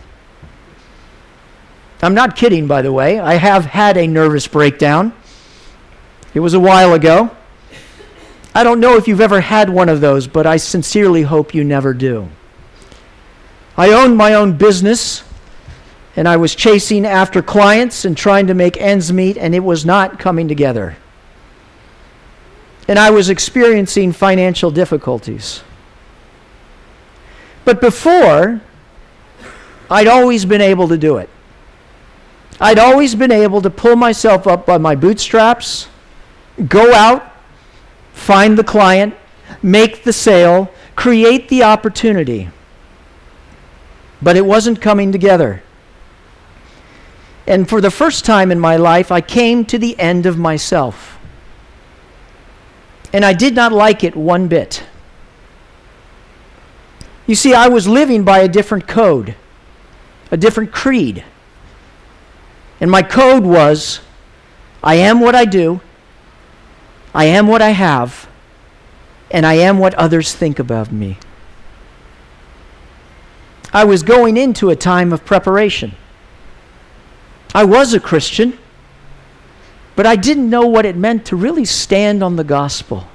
I'm 2.04 2.14
not 2.14 2.36
kidding, 2.36 2.68
by 2.68 2.84
the 2.84 2.94
way. 2.94 3.20
I 3.20 3.34
have 3.34 3.66
had 3.66 3.98
a 3.98 4.06
nervous 4.06 4.48
breakdown. 4.48 5.12
It 6.36 6.42
was 6.42 6.54
a 6.54 6.60
while 6.60 6.94
ago. 6.94 7.36
I 8.54 8.64
don't 8.64 8.80
know 8.80 8.96
if 8.98 9.08
you've 9.08 9.22
ever 9.22 9.42
had 9.42 9.72
one 9.72 9.90
of 9.90 10.02
those, 10.02 10.28
but 10.28 10.46
I 10.46 10.58
sincerely 10.58 11.24
hope 11.24 11.56
you 11.56 11.64
never 11.64 11.96
do. 11.96 12.30
I 13.78 13.92
owned 13.92 14.18
my 14.18 14.34
own 14.34 14.58
business, 14.58 15.24
and 16.16 16.28
I 16.28 16.38
was 16.38 16.56
chasing 16.56 17.06
after 17.06 17.42
clients 17.42 18.06
and 18.06 18.18
trying 18.18 18.48
to 18.48 18.54
make 18.54 18.78
ends 18.78 19.14
meet, 19.14 19.38
and 19.38 19.56
it 19.56 19.64
was 19.64 19.86
not 19.86 20.20
coming 20.20 20.48
together. 20.48 20.98
And 22.88 23.00
I 23.00 23.12
was 23.12 23.30
experiencing 23.30 24.12
financial 24.12 24.72
difficulties. 24.72 25.64
But 27.64 27.80
before, 27.80 28.62
I'd 29.90 30.08
always 30.08 30.46
been 30.46 30.62
able 30.62 30.88
to 30.90 30.98
do 30.98 31.18
it. 31.18 31.30
I'd 32.60 32.80
always 32.80 33.16
been 33.16 33.32
able 33.32 33.62
to 33.62 33.70
pull 33.70 33.96
myself 33.96 34.48
up 34.48 34.66
by 34.66 34.78
my 34.78 34.96
bootstraps, 34.96 35.88
go 36.68 36.94
out, 36.94 37.32
find 38.14 38.58
the 38.58 38.64
client, 38.64 39.16
make 39.64 40.04
the 40.04 40.14
sale, 40.14 40.72
create 40.96 41.50
the 41.50 41.64
opportunity. 41.64 42.50
But 44.22 44.38
it 44.38 44.46
wasn't 44.46 44.82
coming 44.82 45.12
together. 45.12 45.64
And 47.48 47.68
for 47.68 47.82
the 47.82 47.92
first 47.92 48.24
time 48.24 48.52
in 48.52 48.60
my 48.60 48.78
life, 48.78 49.12
I 49.12 49.22
came 49.22 49.66
to 49.66 49.78
the 49.78 50.00
end 50.00 50.26
of 50.26 50.38
myself. 50.38 51.18
And 53.12 53.26
I 53.26 53.34
did 53.34 53.56
not 53.56 53.72
like 53.72 54.04
it 54.04 54.16
one 54.16 54.48
bit. 54.48 54.84
You 57.28 57.36
see, 57.36 57.54
I 57.54 57.68
was 57.68 57.88
living 57.88 58.24
by 58.24 58.40
a 58.40 58.48
different 58.48 58.88
code, 58.88 59.36
a 60.32 60.38
different 60.38 60.72
creed. 60.72 61.24
And 62.80 62.90
my 62.90 63.02
code 63.02 63.44
was 63.44 64.02
I 64.84 64.96
am 64.96 65.20
what 65.20 65.36
I 65.36 65.46
do, 65.46 65.82
I 67.14 67.26
am 67.26 67.48
what 67.48 67.62
I 67.62 67.70
have, 67.70 68.28
and 69.30 69.46
I 69.46 69.54
am 69.56 69.78
what 69.78 69.94
others 69.96 70.34
think 70.34 70.58
about 70.60 70.92
me. 70.92 71.18
I 73.74 73.84
was 73.86 74.04
going 74.04 74.38
into 74.38 74.70
a 74.70 74.76
time 74.76 75.14
of 75.14 75.26
preparation. 75.26 75.94
I 77.54 77.64
was 77.64 77.94
a 77.94 78.00
Christian, 78.00 78.58
but 79.96 80.06
I 80.06 80.16
didn't 80.16 80.50
know 80.50 80.66
what 80.66 80.86
it 80.86 80.96
meant 80.96 81.26
to 81.28 81.36
really 81.36 81.66
stand 81.66 82.24
on 82.24 82.36
the 82.36 82.44
gospel. 82.44 83.08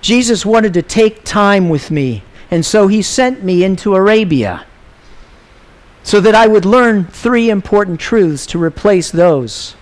Jesus 0.00 0.46
wanted 0.46 0.74
to 0.74 0.82
take 0.82 1.24
time 1.24 1.68
with 1.68 1.90
me, 1.90 2.22
and 2.50 2.64
so 2.64 2.86
he 2.86 3.02
sent 3.02 3.42
me 3.42 3.64
into 3.64 3.94
Arabia 3.94 4.64
so 6.02 6.20
that 6.20 6.34
I 6.34 6.46
would 6.46 6.64
learn 6.64 7.04
three 7.04 7.50
important 7.50 8.00
truths 8.00 8.46
to 8.46 8.62
replace 8.62 9.10
those. 9.10 9.74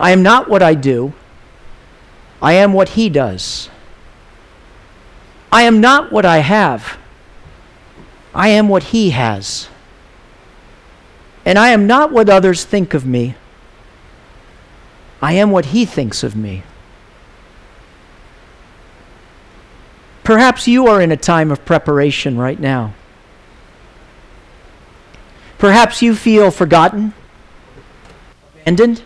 I 0.00 0.10
am 0.10 0.22
not 0.22 0.48
what 0.48 0.62
I 0.62 0.74
do, 0.74 1.12
I 2.42 2.54
am 2.54 2.72
what 2.72 2.90
he 2.90 3.08
does. 3.08 3.68
I 5.52 5.62
am 5.62 5.80
not 5.80 6.12
what 6.12 6.24
I 6.24 6.38
have, 6.38 6.96
I 8.34 8.48
am 8.48 8.68
what 8.68 8.84
he 8.84 9.10
has. 9.10 9.68
And 11.44 11.58
I 11.58 11.68
am 11.70 11.86
not 11.86 12.12
what 12.12 12.28
others 12.28 12.64
think 12.64 12.94
of 12.94 13.06
me. 13.06 13.34
I 15.22 15.32
am 15.32 15.50
what 15.50 15.66
he 15.66 15.84
thinks 15.84 16.22
of 16.22 16.36
me. 16.36 16.62
Perhaps 20.22 20.68
you 20.68 20.86
are 20.86 21.00
in 21.00 21.10
a 21.10 21.16
time 21.16 21.50
of 21.50 21.64
preparation 21.64 22.38
right 22.38 22.60
now. 22.60 22.94
Perhaps 25.58 26.00
you 26.00 26.14
feel 26.14 26.50
forgotten, 26.50 27.12
abandoned, 28.62 29.02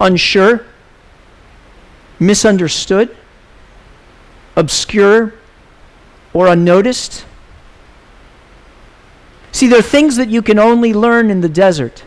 unsure, 0.00 0.64
misunderstood, 2.18 3.16
obscure, 4.56 5.34
or 6.32 6.46
unnoticed. 6.48 7.24
See, 9.52 9.66
there 9.68 9.78
are 9.78 9.82
things 9.82 10.16
that 10.16 10.30
you 10.30 10.40
can 10.40 10.58
only 10.58 10.94
learn 10.94 11.30
in 11.30 11.42
the 11.42 11.48
desert. 11.48 12.04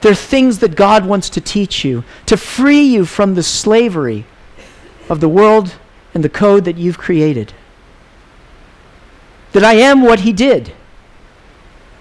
There 0.00 0.12
are 0.12 0.14
things 0.14 0.60
that 0.60 0.76
God 0.76 1.04
wants 1.04 1.28
to 1.30 1.40
teach 1.40 1.84
you 1.84 2.04
to 2.26 2.36
free 2.36 2.82
you 2.82 3.04
from 3.04 3.34
the 3.34 3.42
slavery 3.42 4.24
of 5.08 5.20
the 5.20 5.28
world 5.28 5.74
and 6.14 6.22
the 6.22 6.28
code 6.28 6.64
that 6.64 6.78
you've 6.78 6.98
created. 6.98 7.52
That 9.52 9.64
I 9.64 9.74
am 9.74 10.02
what 10.02 10.20
He 10.20 10.32
did. 10.32 10.72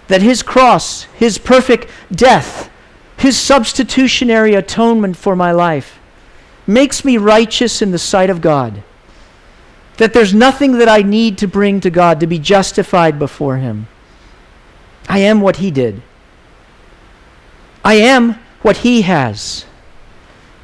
That 0.10 0.22
His 0.22 0.44
cross, 0.44 1.04
His 1.16 1.39
perfect 1.39 1.89
death, 2.12 2.70
His 3.18 3.38
substitutionary 3.38 4.54
atonement 4.54 5.18
for 5.18 5.36
my 5.36 5.51
life 5.51 6.00
makes 6.68 7.04
me 7.04 7.18
righteous 7.18 7.82
in 7.82 7.89
the 7.92 7.98
sight 7.98 8.30
of 8.30 8.42
God 8.42 8.84
that 9.98 10.13
there's 10.13 10.34
nothing 10.34 10.74
that 10.74 10.88
I 10.88 11.01
need 11.01 11.38
to 11.39 11.48
bring 11.48 11.80
to 11.82 11.89
God 11.89 12.20
to 12.20 12.27
be 12.27 12.39
justified 12.39 13.20
before 13.20 13.58
Him. 13.58 13.88
I 15.10 15.20
am 15.20 15.42
what 15.42 15.58
He 15.58 15.72
did. 15.72 16.01
I 17.84 17.96
am 17.96 18.34
what 18.62 18.77
He 18.77 19.01
has. 19.04 19.66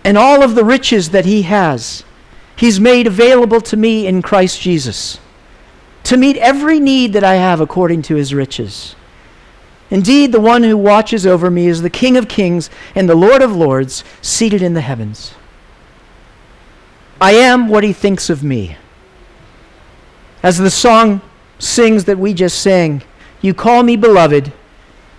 And 0.04 0.18
all 0.18 0.44
of 0.44 0.56
the 0.56 0.66
riches 0.66 1.10
that 1.10 1.26
He 1.26 1.44
has, 1.44 2.04
He's 2.56 2.80
made 2.80 3.08
available 3.08 3.62
to 3.62 3.78
me 3.78 4.06
in 4.06 4.22
Christ 4.22 4.62
Jesus 4.62 5.20
to 6.04 6.18
meet 6.18 6.38
every 6.38 6.80
need 6.80 7.14
that 7.14 7.24
I 7.24 7.36
have 7.36 7.62
according 7.62 8.02
to 8.04 8.16
His 8.16 8.34
riches. 8.34 8.96
Indeed, 9.90 10.32
the 10.32 10.42
one 10.42 10.64
who 10.64 10.78
watches 10.78 11.26
over 11.26 11.50
me 11.50 11.68
is 11.68 11.82
the 11.82 11.90
King 11.90 12.18
of 12.18 12.28
kings 12.28 12.70
and 12.94 13.08
the 13.08 13.16
Lord 13.16 13.42
of 13.42 13.56
lords, 13.56 14.04
seated 14.22 14.62
in 14.62 14.74
the 14.74 14.82
heavens. 14.82 15.34
I 17.22 17.34
am 17.34 17.68
what 17.70 17.84
He 17.84 17.94
thinks 17.94 18.30
of 18.30 18.44
me. 18.44 18.78
As 20.44 20.58
the 20.58 20.70
song 20.70 21.22
sings 21.58 22.04
that 22.04 22.20
we 22.20 22.34
just 22.34 22.62
sang, 22.62 23.02
you 23.42 23.54
call 23.54 23.82
me 23.82 23.96
beloved, 23.96 24.52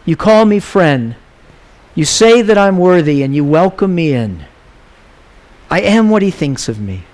you 0.04 0.16
call 0.16 0.44
me 0.44 0.60
friend, 0.60 1.16
you 1.94 2.04
say 2.04 2.42
that 2.42 2.58
I'm 2.58 2.76
worthy, 2.76 3.22
and 3.22 3.34
you 3.34 3.42
welcome 3.42 3.94
me 3.94 4.12
in. 4.12 4.44
I 5.70 5.80
am 5.80 6.10
what 6.10 6.20
he 6.20 6.30
thinks 6.30 6.68
of 6.68 6.78
me. 6.78 7.04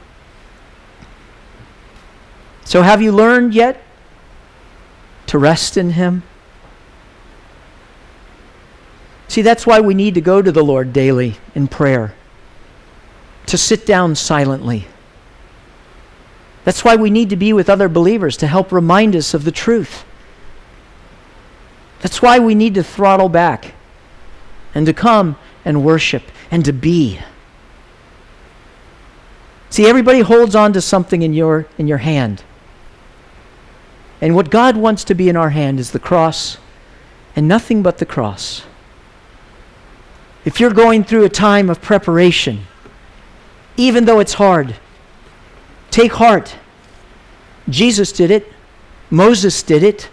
So, 2.64 2.82
have 2.82 3.00
you 3.00 3.12
learned 3.12 3.54
yet 3.54 3.80
to 5.26 5.38
rest 5.38 5.76
in 5.76 5.90
him? 5.90 6.24
See, 9.28 9.42
that's 9.42 9.66
why 9.66 9.80
we 9.80 9.94
need 9.94 10.14
to 10.14 10.20
go 10.20 10.42
to 10.42 10.50
the 10.50 10.64
Lord 10.64 10.92
daily 10.92 11.36
in 11.54 11.68
prayer, 11.68 12.14
to 13.46 13.56
sit 13.56 13.86
down 13.86 14.16
silently 14.16 14.86
that's 16.70 16.85
why 16.85 16.94
we 16.94 17.11
need 17.11 17.30
to 17.30 17.37
be 17.37 17.52
with 17.52 17.68
other 17.68 17.88
believers 17.88 18.37
to 18.37 18.46
help 18.46 18.70
remind 18.70 19.16
us 19.16 19.35
of 19.35 19.42
the 19.42 19.50
truth. 19.50 20.04
That's 21.98 22.22
why 22.22 22.38
we 22.38 22.54
need 22.54 22.74
to 22.74 22.85
throttle 22.85 23.28
back 23.28 23.74
and 24.72 24.87
to 24.87 24.92
come 24.92 25.37
and 25.64 25.85
worship 25.85 26.22
and 26.48 26.64
to 26.64 26.72
be. 26.72 27.18
See, 29.68 29.85
everybody 29.85 30.20
holds 30.20 30.54
on 30.54 30.72
to 30.74 30.80
something 30.80 31.22
in 31.22 31.35
your, 31.35 31.66
in 31.76 31.88
your 31.88 31.98
hand. 31.98 32.44
And 34.20 34.37
what 34.37 34.48
God 34.48 34.76
wants 34.76 35.02
to 35.02 35.14
be 35.16 35.28
in 35.28 35.35
our 35.35 35.50
hand 35.50 35.80
is 35.80 35.90
the 35.90 35.98
cross 35.98 36.56
and 37.35 37.48
nothing 37.48 37.83
but 37.83 37.98
the 37.98 38.06
cross. 38.06 38.62
If 40.44 40.61
you're 40.61 40.70
going 40.70 41.02
through 41.02 41.24
a 41.24 41.30
time 41.30 41.68
of 41.68 41.83
preparation, 41.83 42.61
even 43.76 44.04
though 44.04 44.20
it's 44.20 44.35
hard, 44.35 44.76
Take 45.90 46.12
heart. 46.12 46.57
Jesus 47.68 48.12
did 48.12 48.31
it. 48.31 48.53
Moses 49.11 49.62
did 49.62 49.83
it. 49.83 50.09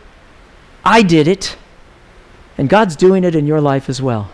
I 0.83 1.01
did 1.03 1.27
it. 1.27 1.55
And 2.57 2.67
God's 2.67 2.95
doing 2.95 3.23
it 3.23 3.35
in 3.35 3.45
your 3.45 3.61
life 3.61 3.89
as 3.89 4.01
well. 4.01 4.29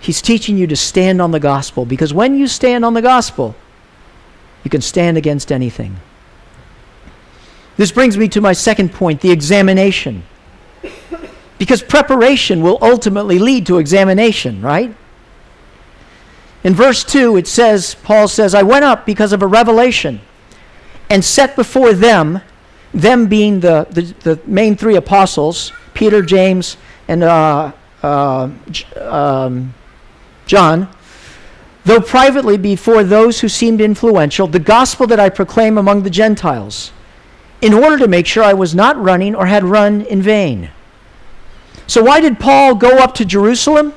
He's 0.00 0.20
teaching 0.20 0.58
you 0.58 0.66
to 0.66 0.76
stand 0.76 1.22
on 1.22 1.30
the 1.30 1.40
gospel 1.40 1.84
because 1.84 2.12
when 2.12 2.34
you 2.34 2.48
stand 2.48 2.84
on 2.84 2.94
the 2.94 3.02
gospel, 3.02 3.54
you 4.64 4.70
can 4.70 4.80
stand 4.80 5.16
against 5.16 5.52
anything. 5.52 5.96
This 7.76 7.92
brings 7.92 8.18
me 8.18 8.28
to 8.28 8.40
my 8.40 8.52
second 8.52 8.92
point 8.92 9.20
the 9.20 9.30
examination. 9.30 10.24
Because 11.58 11.82
preparation 11.82 12.60
will 12.62 12.78
ultimately 12.82 13.38
lead 13.38 13.66
to 13.66 13.78
examination, 13.78 14.60
right? 14.60 14.94
In 16.64 16.74
verse 16.74 17.02
2, 17.02 17.36
it 17.36 17.48
says, 17.48 17.96
Paul 18.02 18.28
says, 18.28 18.54
I 18.54 18.62
went 18.62 18.84
up 18.84 19.04
because 19.04 19.32
of 19.32 19.42
a 19.42 19.46
revelation 19.46 20.20
and 21.10 21.24
set 21.24 21.56
before 21.56 21.92
them, 21.92 22.40
them 22.94 23.26
being 23.26 23.60
the, 23.60 23.86
the, 23.90 24.02
the 24.22 24.40
main 24.46 24.76
three 24.76 24.96
apostles, 24.96 25.72
Peter, 25.92 26.22
James, 26.22 26.76
and 27.08 27.24
uh, 27.24 27.72
uh, 28.02 28.48
um, 29.00 29.74
John, 30.46 30.88
though 31.84 32.00
privately 32.00 32.56
before 32.56 33.02
those 33.02 33.40
who 33.40 33.48
seemed 33.48 33.80
influential, 33.80 34.46
the 34.46 34.60
gospel 34.60 35.06
that 35.08 35.18
I 35.18 35.28
proclaim 35.28 35.78
among 35.78 36.02
the 36.02 36.10
Gentiles, 36.10 36.92
in 37.60 37.74
order 37.74 37.98
to 37.98 38.08
make 38.08 38.26
sure 38.26 38.42
I 38.42 38.54
was 38.54 38.74
not 38.74 38.96
running 38.96 39.34
or 39.34 39.46
had 39.46 39.64
run 39.64 40.02
in 40.02 40.22
vain. 40.22 40.70
So, 41.86 42.02
why 42.02 42.20
did 42.20 42.40
Paul 42.40 42.74
go 42.74 42.98
up 42.98 43.14
to 43.16 43.24
Jerusalem? 43.24 43.94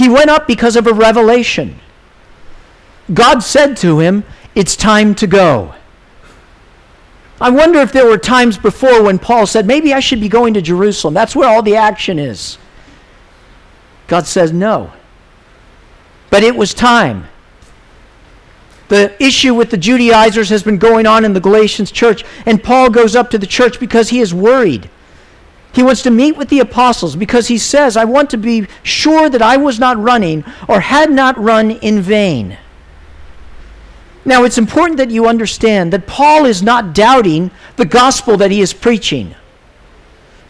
He 0.00 0.08
went 0.08 0.30
up 0.30 0.46
because 0.46 0.76
of 0.76 0.86
a 0.86 0.94
revelation. 0.94 1.78
God 3.12 3.40
said 3.40 3.76
to 3.78 3.98
him, 3.98 4.24
It's 4.54 4.74
time 4.74 5.14
to 5.16 5.26
go. 5.26 5.74
I 7.38 7.50
wonder 7.50 7.80
if 7.80 7.92
there 7.92 8.06
were 8.06 8.16
times 8.16 8.56
before 8.56 9.02
when 9.02 9.18
Paul 9.18 9.46
said, 9.46 9.66
Maybe 9.66 9.92
I 9.92 10.00
should 10.00 10.22
be 10.22 10.30
going 10.30 10.54
to 10.54 10.62
Jerusalem. 10.62 11.12
That's 11.12 11.36
where 11.36 11.50
all 11.50 11.60
the 11.60 11.76
action 11.76 12.18
is. 12.18 12.56
God 14.06 14.26
says, 14.26 14.54
No. 14.54 14.90
But 16.30 16.44
it 16.44 16.56
was 16.56 16.72
time. 16.72 17.26
The 18.88 19.14
issue 19.22 19.52
with 19.52 19.68
the 19.68 19.76
Judaizers 19.76 20.48
has 20.48 20.62
been 20.62 20.78
going 20.78 21.04
on 21.04 21.26
in 21.26 21.34
the 21.34 21.40
Galatians 21.40 21.92
church, 21.92 22.24
and 22.46 22.64
Paul 22.64 22.88
goes 22.88 23.14
up 23.14 23.28
to 23.32 23.38
the 23.38 23.46
church 23.46 23.78
because 23.78 24.08
he 24.08 24.20
is 24.20 24.32
worried. 24.32 24.88
He 25.72 25.82
wants 25.82 26.02
to 26.02 26.10
meet 26.10 26.36
with 26.36 26.48
the 26.48 26.60
apostles 26.60 27.14
because 27.14 27.48
he 27.48 27.58
says, 27.58 27.96
I 27.96 28.04
want 28.04 28.30
to 28.30 28.36
be 28.36 28.66
sure 28.82 29.30
that 29.30 29.42
I 29.42 29.56
was 29.56 29.78
not 29.78 29.98
running 29.98 30.44
or 30.68 30.80
had 30.80 31.10
not 31.10 31.38
run 31.38 31.70
in 31.70 32.00
vain. 32.00 32.58
Now, 34.24 34.44
it's 34.44 34.58
important 34.58 34.98
that 34.98 35.10
you 35.10 35.26
understand 35.26 35.92
that 35.92 36.06
Paul 36.06 36.44
is 36.44 36.62
not 36.62 36.94
doubting 36.94 37.50
the 37.76 37.86
gospel 37.86 38.36
that 38.36 38.50
he 38.50 38.60
is 38.60 38.72
preaching. 38.72 39.34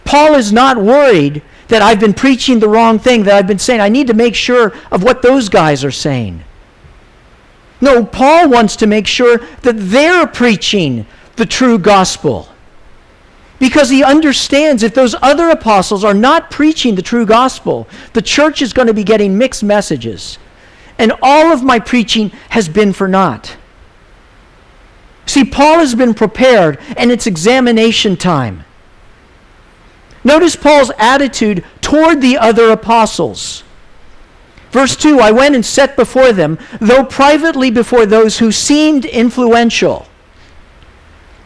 Paul 0.04 0.34
is 0.34 0.52
not 0.52 0.76
worried 0.76 1.42
that 1.68 1.82
I've 1.82 2.00
been 2.00 2.14
preaching 2.14 2.58
the 2.58 2.68
wrong 2.68 2.98
thing, 2.98 3.22
that 3.24 3.34
I've 3.34 3.46
been 3.46 3.58
saying. 3.58 3.80
I 3.80 3.88
need 3.88 4.08
to 4.08 4.14
make 4.14 4.34
sure 4.34 4.74
of 4.90 5.04
what 5.04 5.22
those 5.22 5.48
guys 5.48 5.84
are 5.84 5.92
saying. 5.92 6.42
No, 7.80 8.04
Paul 8.04 8.50
wants 8.50 8.76
to 8.76 8.86
make 8.86 9.06
sure 9.06 9.38
that 9.62 9.76
they're 9.76 10.26
preaching 10.26 11.06
the 11.36 11.46
true 11.46 11.78
gospel. 11.78 12.49
Because 13.60 13.90
he 13.90 14.02
understands 14.02 14.82
if 14.82 14.94
those 14.94 15.14
other 15.20 15.50
apostles 15.50 16.02
are 16.02 16.14
not 16.14 16.50
preaching 16.50 16.96
the 16.96 17.02
true 17.02 17.26
gospel, 17.26 17.86
the 18.14 18.22
church 18.22 18.62
is 18.62 18.72
going 18.72 18.88
to 18.88 18.94
be 18.94 19.04
getting 19.04 19.38
mixed 19.38 19.62
messages. 19.62 20.38
And 20.98 21.12
all 21.22 21.52
of 21.52 21.62
my 21.62 21.78
preaching 21.78 22.30
has 22.48 22.68
been 22.68 22.92
for 22.92 23.06
naught. 23.06 23.56
See, 25.26 25.44
Paul 25.44 25.78
has 25.78 25.94
been 25.94 26.14
prepared, 26.14 26.80
and 26.96 27.12
it's 27.12 27.26
examination 27.26 28.16
time. 28.16 28.64
Notice 30.24 30.56
Paul's 30.56 30.90
attitude 30.98 31.64
toward 31.80 32.20
the 32.20 32.38
other 32.38 32.70
apostles. 32.70 33.62
Verse 34.70 34.96
2 34.96 35.20
I 35.20 35.32
went 35.32 35.54
and 35.54 35.64
set 35.64 35.96
before 35.96 36.32
them, 36.32 36.58
though 36.80 37.04
privately 37.04 37.70
before 37.70 38.06
those 38.06 38.38
who 38.38 38.50
seemed 38.52 39.04
influential. 39.04 40.06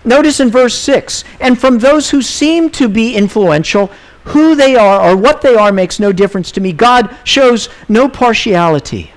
Notice 0.05 0.41
in 0.41 0.51
verse 0.51 0.77
6 0.79 1.25
and 1.41 1.59
from 1.59 1.79
those 1.79 2.11
who 2.11 2.21
seem 2.21 2.71
to 2.71 2.89
be 2.89 3.15
influential, 3.15 3.91
who 4.25 4.55
they 4.55 4.77
are 4.77 5.01
or 5.01 5.17
what 5.17 5.43
they 5.43 5.55
are 5.55 5.73
makes 5.73 5.99
no 5.99 6.13
difference 6.13 6.53
to 6.53 6.61
me. 6.61 6.73
God 6.73 7.15
shows 7.25 7.69
no 7.89 8.09
partiality. 8.09 9.13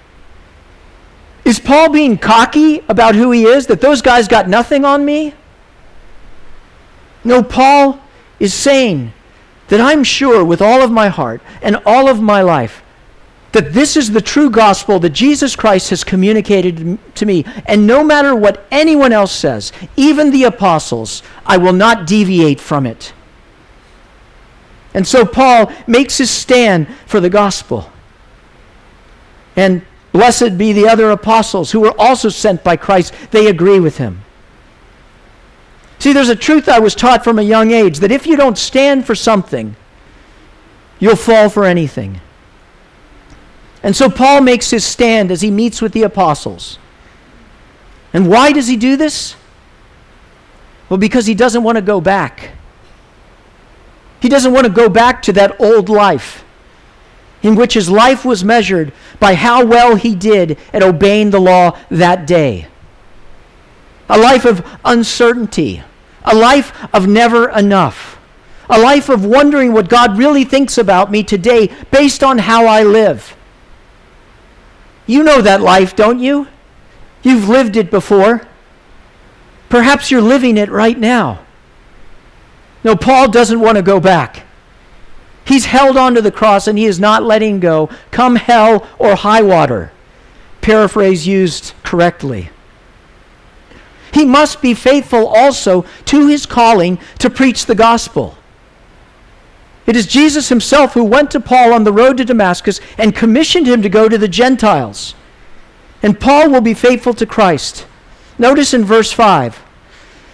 Is 1.43 1.59
Paul 1.59 1.89
being 1.89 2.17
cocky 2.17 2.83
about 2.89 3.15
who 3.15 3.31
he 3.31 3.45
is, 3.45 3.67
that 3.67 3.79
those 3.79 4.01
guys 4.01 4.27
got 4.27 4.49
nothing 4.49 4.83
on 4.83 5.05
me? 5.05 5.33
No, 7.23 7.41
Paul 7.41 8.01
is 8.39 8.53
saying 8.53 9.13
that 9.69 9.79
I'm 9.79 10.03
sure 10.03 10.43
with 10.43 10.61
all 10.61 10.81
of 10.81 10.91
my 10.91 11.07
heart 11.07 11.41
and 11.61 11.77
all 11.85 12.09
of 12.09 12.21
my 12.21 12.41
life 12.41 12.81
that 13.57 13.73
this 13.73 13.97
is 13.97 14.11
the 14.11 14.21
true 14.21 14.51
gospel 14.51 14.99
that 14.99 15.09
Jesus 15.09 15.55
Christ 15.55 15.89
has 15.89 16.03
communicated 16.03 16.99
to 17.15 17.25
me. 17.25 17.43
And 17.65 17.87
no 17.87 18.03
matter 18.03 18.35
what 18.35 18.67
anyone 18.69 19.11
else 19.11 19.31
says, 19.31 19.71
even 19.95 20.29
the 20.29 20.43
apostles, 20.43 21.23
I 21.43 21.57
will 21.57 21.73
not 21.73 22.05
deviate 22.05 22.61
from 22.61 22.85
it. 22.85 23.13
And 24.93 25.07
so 25.07 25.25
Paul 25.25 25.71
makes 25.87 26.19
his 26.19 26.29
stand 26.29 26.87
for 27.07 27.19
the 27.19 27.31
gospel. 27.31 27.91
And 29.55 29.81
blessed 30.11 30.55
be 30.55 30.71
the 30.71 30.87
other 30.87 31.09
apostles 31.09 31.71
who 31.71 31.79
were 31.79 31.99
also 31.99 32.29
sent 32.29 32.63
by 32.63 32.77
Christ. 32.77 33.11
They 33.31 33.47
agree 33.47 33.79
with 33.79 33.97
him. 33.97 34.21
See, 35.97 36.13
there's 36.13 36.29
a 36.29 36.35
truth 36.35 36.69
I 36.69 36.77
was 36.77 36.93
taught 36.93 37.23
from 37.23 37.39
a 37.39 37.41
young 37.41 37.71
age 37.71 38.01
that 38.01 38.11
if 38.11 38.27
you 38.27 38.37
don't 38.37 38.55
stand 38.59 39.07
for 39.07 39.15
something, 39.15 39.75
you'll 40.99 41.15
fall 41.15 41.49
for 41.49 41.65
anything. 41.65 42.21
And 43.83 43.95
so 43.95 44.09
Paul 44.09 44.41
makes 44.41 44.71
his 44.71 44.83
stand 44.83 45.31
as 45.31 45.41
he 45.41 45.51
meets 45.51 45.81
with 45.81 45.93
the 45.93 46.03
apostles. 46.03 46.79
And 48.13 48.27
why 48.27 48.51
does 48.51 48.67
he 48.67 48.75
do 48.75 48.97
this? 48.97 49.35
Well, 50.89 50.97
because 50.97 51.25
he 51.25 51.35
doesn't 51.35 51.63
want 51.63 51.77
to 51.77 51.81
go 51.81 52.01
back. 52.01 52.51
He 54.19 54.29
doesn't 54.29 54.53
want 54.53 54.65
to 54.65 54.71
go 54.71 54.89
back 54.89 55.21
to 55.23 55.33
that 55.33 55.59
old 55.61 55.89
life 55.89 56.43
in 57.43 57.55
which 57.55 57.75
his 57.75 57.89
life 57.89 58.25
was 58.25 58.43
measured 58.43 58.91
by 59.19 59.35
how 59.35 59.63
well 59.63 59.95
he 59.95 60.15
did 60.15 60.57
at 60.73 60.81
obeying 60.81 61.29
the 61.29 61.39
law 61.39 61.77
that 61.89 62.25
day. 62.25 62.67
A 64.09 64.17
life 64.17 64.45
of 64.45 64.65
uncertainty, 64.83 65.83
a 66.23 66.35
life 66.35 66.73
of 66.93 67.07
never 67.07 67.49
enough, 67.49 68.19
a 68.69 68.79
life 68.79 69.09
of 69.09 69.23
wondering 69.23 69.71
what 69.71 69.87
God 69.87 70.17
really 70.17 70.43
thinks 70.43 70.77
about 70.77 71.11
me 71.11 71.23
today 71.23 71.71
based 71.91 72.23
on 72.23 72.39
how 72.39 72.65
I 72.65 72.83
live. 72.83 73.36
You 75.07 75.23
know 75.23 75.41
that 75.41 75.61
life, 75.61 75.95
don't 75.95 76.19
you? 76.19 76.47
You've 77.23 77.49
lived 77.49 77.75
it 77.75 77.89
before. 77.89 78.45
Perhaps 79.69 80.11
you're 80.11 80.21
living 80.21 80.57
it 80.57 80.69
right 80.69 80.97
now. 80.97 81.45
No, 82.83 82.95
Paul 82.95 83.29
doesn't 83.29 83.59
want 83.59 83.77
to 83.77 83.81
go 83.81 83.99
back. 83.99 84.45
He's 85.45 85.65
held 85.65 85.97
onto 85.97 86.21
the 86.21 86.31
cross 86.31 86.67
and 86.67 86.77
he 86.77 86.85
is 86.85 86.99
not 86.99 87.23
letting 87.23 87.59
go, 87.59 87.89
come 88.11 88.35
hell 88.35 88.87
or 88.99 89.15
high 89.15 89.41
water. 89.41 89.91
Paraphrase 90.61 91.25
used 91.25 91.73
correctly. 91.83 92.49
He 94.13 94.25
must 94.25 94.61
be 94.61 94.73
faithful 94.73 95.27
also 95.27 95.85
to 96.05 96.27
his 96.27 96.45
calling 96.45 96.99
to 97.19 97.29
preach 97.29 97.65
the 97.65 97.75
gospel. 97.75 98.37
It 99.87 99.95
is 99.95 100.05
Jesus 100.05 100.49
himself 100.49 100.93
who 100.93 101.03
went 101.05 101.31
to 101.31 101.39
Paul 101.39 101.73
on 101.73 101.85
the 101.85 101.93
road 101.93 102.17
to 102.17 102.25
Damascus 102.25 102.81
and 102.97 103.15
commissioned 103.15 103.67
him 103.67 103.81
to 103.81 103.89
go 103.89 104.09
to 104.09 104.17
the 104.17 104.27
Gentiles. 104.27 105.15
And 106.03 106.19
Paul 106.19 106.51
will 106.51 106.61
be 106.61 106.73
faithful 106.73 107.13
to 107.15 107.25
Christ. 107.25 107.87
Notice 108.37 108.73
in 108.73 108.83
verse 108.83 109.13
5 109.13 109.63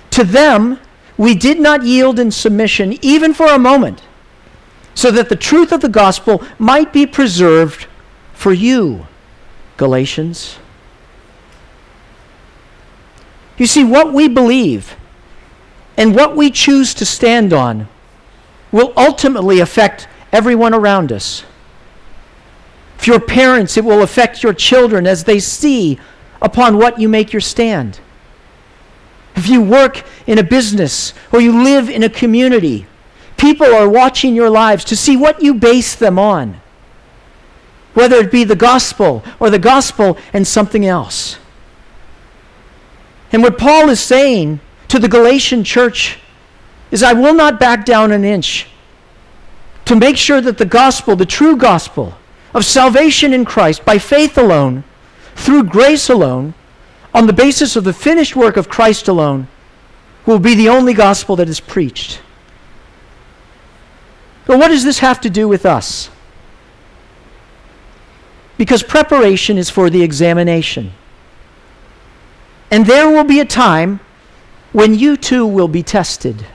To 0.10 0.24
them 0.24 0.80
we 1.18 1.36
did 1.36 1.60
not 1.60 1.84
yield 1.84 2.20
in 2.20 2.32
submission, 2.32 2.98
even 3.04 3.32
for 3.32 3.46
a 3.46 3.60
moment, 3.60 4.02
so 4.96 5.12
that 5.12 5.30
the 5.30 5.36
truth 5.36 5.72
of 5.72 5.82
the 5.82 5.90
gospel 5.90 6.44
might 6.58 6.92
be 6.92 7.06
preserved 7.06 7.86
for 8.34 8.52
you, 8.52 9.06
Galatians. 9.78 10.58
You 13.60 13.68
see, 13.68 13.84
what 13.84 14.12
we 14.12 14.28
believe 14.28 14.96
and 15.96 16.16
what 16.16 16.36
we 16.36 16.50
choose 16.50 16.96
to 16.96 17.06
stand 17.06 17.54
on 17.54 17.88
will 18.74 18.92
ultimately 18.98 19.62
affect 19.62 20.10
everyone 20.34 20.74
around 20.74 21.14
us. 21.14 21.46
If 22.98 23.08
you're 23.08 23.20
parents, 23.20 23.78
it 23.78 23.86
will 23.86 24.02
affect 24.02 24.44
your 24.44 24.54
children 24.54 25.08
as 25.08 25.24
they 25.24 25.40
see 25.40 26.00
upon 26.42 26.78
what 26.78 27.00
you 27.00 27.08
make 27.08 27.32
your 27.32 27.42
stand. 27.42 28.00
If 29.36 29.48
you 29.48 29.62
work 29.62 30.04
in 30.28 30.38
a 30.38 30.44
business 30.44 31.14
or 31.32 31.40
you 31.40 31.64
live 31.64 31.90
in 31.90 32.04
a 32.04 32.10
community, 32.10 32.86
people 33.38 33.68
are 33.68 33.88
watching 33.88 34.36
your 34.36 34.50
lives 34.50 34.84
to 34.86 34.96
see 34.96 35.16
what 35.16 35.42
you 35.42 35.54
base 35.54 35.96
them 35.96 36.18
on, 36.18 36.60
whether 37.94 38.18
it 38.18 38.32
be 38.32 38.44
the 38.44 38.56
gospel 38.56 39.24
or 39.40 39.50
the 39.50 39.60
gospel 39.60 40.18
and 40.34 40.48
something 40.48 40.86
else. 40.86 41.38
And 43.32 43.44
what 43.44 43.58
Paul 43.58 43.90
is 43.90 44.00
saying 44.00 44.60
to 44.88 44.98
the 44.98 45.10
Galatian 45.10 45.64
church 45.64 46.20
is 46.94 47.02
I 47.02 47.14
will 47.14 47.34
not 47.34 47.60
back 47.60 47.86
down 47.86 48.12
an 48.12 48.24
inch 48.24 48.68
to 49.86 49.96
make 49.96 50.16
sure 50.16 50.40
that 50.42 50.60
the 50.60 50.66
gospel, 50.66 51.16
the 51.16 51.26
true 51.26 51.58
gospel 51.58 52.14
of 52.54 52.64
salvation 52.64 53.34
in 53.34 53.46
Christ 53.46 53.84
by 53.84 53.98
faith 53.98 54.38
alone, 54.38 54.84
through 55.34 55.64
grace 55.64 56.08
alone, 56.08 56.54
on 57.12 57.26
the 57.26 57.34
basis 57.34 57.76
of 57.76 57.84
the 57.84 57.94
finished 57.94 58.36
work 58.36 58.58
of 58.58 58.70
Christ 58.70 59.08
alone, 59.08 59.48
will 60.28 60.38
be 60.38 60.54
the 60.54 60.70
only 60.70 60.94
gospel 60.94 61.36
that 61.38 61.50
is 61.50 61.60
preached. 61.60 62.22
But 64.46 64.60
what 64.60 64.68
does 64.68 64.84
this 64.84 65.00
have 65.00 65.20
to 65.22 65.32
do 65.32 65.48
with 65.48 65.66
us? 65.66 66.12
Because 68.56 68.84
preparation 68.84 69.58
is 69.58 69.72
for 69.72 69.90
the 69.90 70.04
examination. 70.04 70.92
And 72.70 72.86
there 72.86 73.10
will 73.10 73.24
be 73.24 73.40
a 73.40 73.46
time 73.46 74.00
when 74.74 74.94
you 74.94 75.18
too 75.18 75.48
will 75.48 75.68
be 75.68 75.82
tested. 75.82 76.46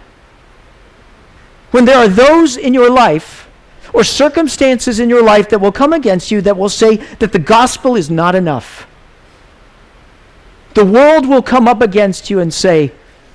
When 1.70 1.84
there 1.84 1.98
are 1.98 2.08
those 2.08 2.56
in 2.56 2.74
your 2.74 2.90
life 2.90 3.48
or 3.92 4.04
circumstances 4.04 5.00
in 5.00 5.10
your 5.10 5.22
life 5.22 5.48
that 5.50 5.60
will 5.60 5.72
come 5.72 5.92
against 5.92 6.30
you 6.30 6.40
that 6.42 6.56
will 6.56 6.68
say 6.68 6.96
that 7.18 7.32
the 7.32 7.38
gospel 7.38 7.96
is 7.96 8.10
not 8.10 8.34
enough. 8.34 8.86
The 10.74 10.84
world 10.84 11.26
will 11.26 11.42
come 11.42 11.66
up 11.66 11.82
against 11.82 12.30
you 12.30 12.38
and 12.38 12.52
say, 12.52 12.92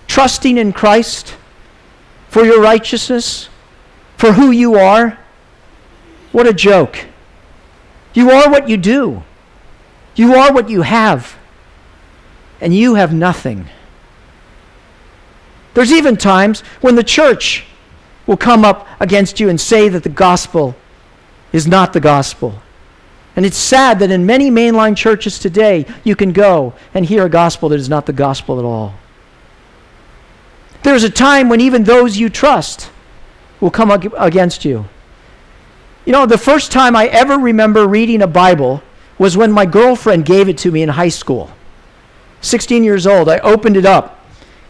trusting 0.08 0.58
in 0.58 0.74
Christ 0.74 1.36
for 2.30 2.44
your 2.44 2.62
righteousness, 2.62 3.50
for 4.18 4.34
who 4.34 4.52
you 4.52 4.76
are, 4.76 5.20
what 6.32 6.48
a 6.48 6.54
joke. 6.54 7.06
You 8.14 8.32
are 8.32 8.50
what 8.50 8.70
you 8.70 8.78
do. 8.78 9.24
You 10.16 10.36
are 10.36 10.54
what 10.54 10.70
you 10.70 10.84
have. 10.84 11.36
And 12.62 12.74
you 12.74 12.96
have 12.96 13.14
nothing. 13.14 13.68
There's 15.74 15.92
even 15.92 16.18
times 16.18 16.62
when 16.82 16.96
the 16.96 17.04
church 17.04 17.66
will 18.26 18.38
come 18.38 18.64
up 18.64 18.88
against 19.00 19.40
you 19.40 19.50
and 19.50 19.60
say 19.60 19.90
that 19.90 20.04
the 20.04 20.10
gospel 20.10 20.76
is 21.52 21.68
not 21.68 21.94
the 21.94 22.00
gospel. 22.00 22.56
And 23.36 23.46
it's 23.46 23.58
sad 23.58 24.00
that 24.00 24.12
in 24.12 24.26
many 24.26 24.52
mainline 24.52 24.96
churches 24.96 25.40
today, 25.40 25.86
you 26.04 26.16
can 26.16 26.34
go 26.34 26.74
and 26.94 27.06
hear 27.06 27.26
a 27.26 27.30
gospel 27.30 27.70
that 27.70 27.80
is 27.80 27.90
not 27.90 28.06
the 28.06 28.14
gospel 28.14 28.60
at 28.60 28.66
all. 28.66 28.94
There's 30.84 31.04
a 31.04 31.10
time 31.10 31.50
when 31.50 31.62
even 31.62 31.84
those 31.84 32.18
you 32.18 32.30
trust 32.30 32.92
will 33.60 33.72
come 33.72 33.90
up 33.90 34.04
against 34.18 34.66
you. 34.66 34.86
You 36.06 36.12
know, 36.12 36.26
the 36.26 36.38
first 36.38 36.72
time 36.72 36.96
I 36.96 37.08
ever 37.08 37.38
remember 37.38 37.88
reading 37.88 38.22
a 38.22 38.28
Bible 38.28 38.84
was 39.18 39.38
when 39.38 39.52
my 39.52 39.66
girlfriend 39.66 40.26
gave 40.26 40.50
it 40.50 40.58
to 40.60 40.72
me 40.72 40.82
in 40.82 40.90
high 40.90 41.10
school. 41.10 41.50
16 42.42 42.84
years 42.84 43.08
old, 43.08 43.30
I 43.30 43.40
opened 43.40 43.78
it 43.78 43.86
up. 43.86 44.20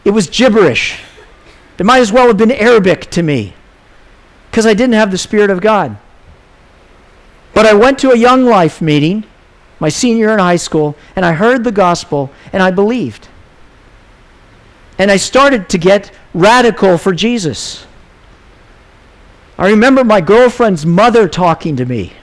It 0.05 0.11
was 0.11 0.27
gibberish. 0.27 1.01
It 1.77 1.85
might 1.85 1.99
as 1.99 2.11
well 2.11 2.27
have 2.27 2.37
been 2.37 2.51
Arabic 2.51 3.09
to 3.11 3.23
me. 3.23 3.53
because 4.49 4.67
I 4.67 4.75
didn't 4.75 4.93
have 4.93 5.09
the 5.09 5.17
Spirit 5.17 5.49
of 5.49 5.61
God. 5.61 5.97
But 7.55 7.65
I 7.65 7.73
went 7.73 7.97
to 7.99 8.11
a 8.11 8.15
young 8.15 8.45
life 8.45 8.81
meeting, 8.81 9.23
my 9.79 9.89
senior 9.89 10.31
in 10.31 10.37
high 10.37 10.57
school, 10.57 10.95
and 11.15 11.25
I 11.25 11.33
heard 11.33 11.63
the 11.63 11.71
gospel 11.71 12.29
and 12.51 12.61
I 12.61 12.69
believed. 12.69 13.29
And 14.99 15.09
I 15.09 15.17
started 15.17 15.69
to 15.69 15.79
get 15.79 16.11
radical 16.35 16.99
for 16.99 17.13
Jesus. 17.13 17.87
I 19.57 19.69
remember 19.69 20.03
my 20.03 20.21
girlfriend's 20.21 20.85
mother 20.85 21.27
talking 21.27 21.75
to 21.77 21.85
me, 21.85 22.13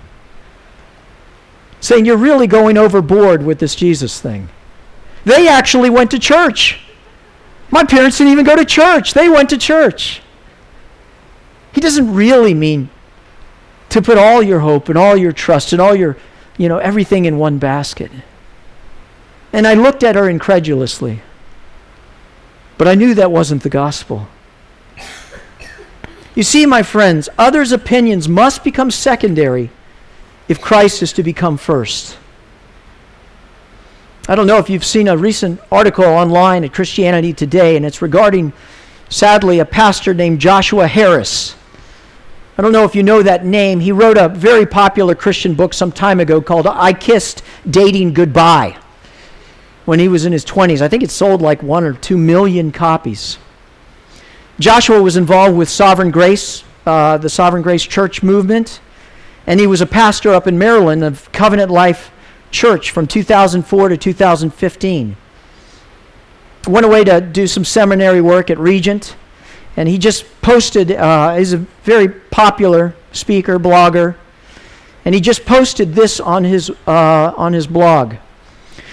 saying, 1.80 2.06
You're 2.06 2.16
really 2.16 2.46
going 2.46 2.76
overboard 2.76 3.42
with 3.44 3.58
this 3.58 3.74
Jesus 3.74 4.20
thing. 4.20 4.48
They 5.24 5.48
actually 5.48 5.90
went 5.90 6.12
to 6.12 6.18
church. 6.20 6.80
My 7.70 7.84
parents 7.84 8.18
didn't 8.18 8.32
even 8.32 8.44
go 8.44 8.56
to 8.56 8.64
church, 8.64 9.14
they 9.14 9.28
went 9.28 9.50
to 9.50 9.58
church. 9.58 10.22
He 11.72 11.80
doesn't 11.80 12.12
really 12.12 12.54
mean 12.54 12.90
to 13.90 14.02
put 14.02 14.18
all 14.18 14.42
your 14.42 14.60
hope 14.60 14.88
and 14.88 14.98
all 14.98 15.16
your 15.16 15.32
trust 15.32 15.72
and 15.72 15.80
all 15.80 15.94
your, 15.94 16.16
you 16.58 16.68
know, 16.68 16.78
everything 16.78 17.26
in 17.26 17.38
one 17.38 17.58
basket. 17.58 18.10
And 19.52 19.66
I 19.66 19.74
looked 19.74 20.02
at 20.02 20.16
her 20.16 20.28
incredulously. 20.28 21.22
But 22.78 22.88
I 22.88 22.94
knew 22.94 23.14
that 23.14 23.30
wasn't 23.30 23.62
the 23.62 23.68
gospel. 23.68 24.28
You 26.34 26.42
see, 26.42 26.64
my 26.66 26.82
friends, 26.82 27.28
others' 27.36 27.72
opinions 27.72 28.28
must 28.28 28.64
become 28.64 28.90
secondary 28.90 29.70
if 30.48 30.60
Christ 30.60 31.02
is 31.02 31.12
to 31.14 31.22
become 31.22 31.56
first. 31.56 32.16
I 34.30 34.36
don't 34.36 34.46
know 34.46 34.58
if 34.58 34.70
you've 34.70 34.84
seen 34.84 35.08
a 35.08 35.16
recent 35.16 35.60
article 35.72 36.04
online 36.04 36.62
at 36.62 36.72
Christianity 36.72 37.32
Today, 37.32 37.74
and 37.74 37.84
it's 37.84 38.00
regarding, 38.00 38.52
sadly, 39.08 39.58
a 39.58 39.64
pastor 39.64 40.14
named 40.14 40.40
Joshua 40.40 40.86
Harris. 40.86 41.56
I 42.56 42.62
don't 42.62 42.70
know 42.70 42.84
if 42.84 42.94
you 42.94 43.02
know 43.02 43.24
that 43.24 43.44
name. 43.44 43.80
He 43.80 43.90
wrote 43.90 44.16
a 44.16 44.28
very 44.28 44.66
popular 44.66 45.16
Christian 45.16 45.54
book 45.54 45.74
some 45.74 45.90
time 45.90 46.20
ago 46.20 46.40
called 46.40 46.68
I 46.68 46.92
Kissed 46.92 47.42
Dating 47.68 48.14
Goodbye 48.14 48.78
when 49.84 49.98
he 49.98 50.06
was 50.06 50.24
in 50.24 50.32
his 50.32 50.44
20s. 50.44 50.80
I 50.80 50.86
think 50.86 51.02
it 51.02 51.10
sold 51.10 51.42
like 51.42 51.60
one 51.64 51.82
or 51.82 51.94
two 51.94 52.16
million 52.16 52.70
copies. 52.70 53.36
Joshua 54.60 55.02
was 55.02 55.16
involved 55.16 55.56
with 55.56 55.68
Sovereign 55.68 56.12
Grace, 56.12 56.62
uh, 56.86 57.18
the 57.18 57.28
Sovereign 57.28 57.64
Grace 57.64 57.82
Church 57.82 58.22
movement, 58.22 58.80
and 59.48 59.58
he 59.58 59.66
was 59.66 59.80
a 59.80 59.86
pastor 59.86 60.32
up 60.32 60.46
in 60.46 60.56
Maryland 60.56 61.02
of 61.02 61.32
Covenant 61.32 61.72
Life 61.72 62.12
Church 62.50 62.90
from 62.90 63.06
2004 63.06 63.88
to 63.90 63.96
2015. 63.96 65.16
Went 66.66 66.86
away 66.86 67.04
to 67.04 67.20
do 67.20 67.46
some 67.46 67.64
seminary 67.64 68.20
work 68.20 68.50
at 68.50 68.58
Regent, 68.58 69.16
and 69.76 69.88
he 69.88 69.98
just 69.98 70.24
posted, 70.42 70.92
uh, 70.92 71.36
he's 71.36 71.52
a 71.52 71.58
very 71.84 72.08
popular 72.08 72.94
speaker, 73.12 73.58
blogger, 73.58 74.16
and 75.04 75.14
he 75.14 75.20
just 75.20 75.46
posted 75.46 75.94
this 75.94 76.20
on 76.20 76.44
his, 76.44 76.70
uh, 76.86 77.32
on 77.36 77.52
his 77.52 77.66
blog. 77.66 78.16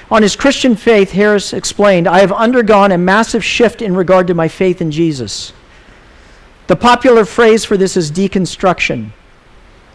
On 0.09 0.21
his 0.21 0.37
Christian 0.37 0.75
faith, 0.75 1.11
Harris 1.11 1.51
explained, 1.51 2.07
I 2.07 2.19
have 2.19 2.31
undergone 2.31 2.93
a 2.93 2.97
massive 2.97 3.43
shift 3.43 3.81
in 3.81 3.95
regard 3.95 4.27
to 4.27 4.33
my 4.33 4.47
faith 4.47 4.81
in 4.81 4.89
Jesus. 4.89 5.51
The 6.67 6.77
popular 6.77 7.25
phrase 7.25 7.65
for 7.65 7.75
this 7.75 7.97
is 7.97 8.11
deconstruction. 8.11 9.11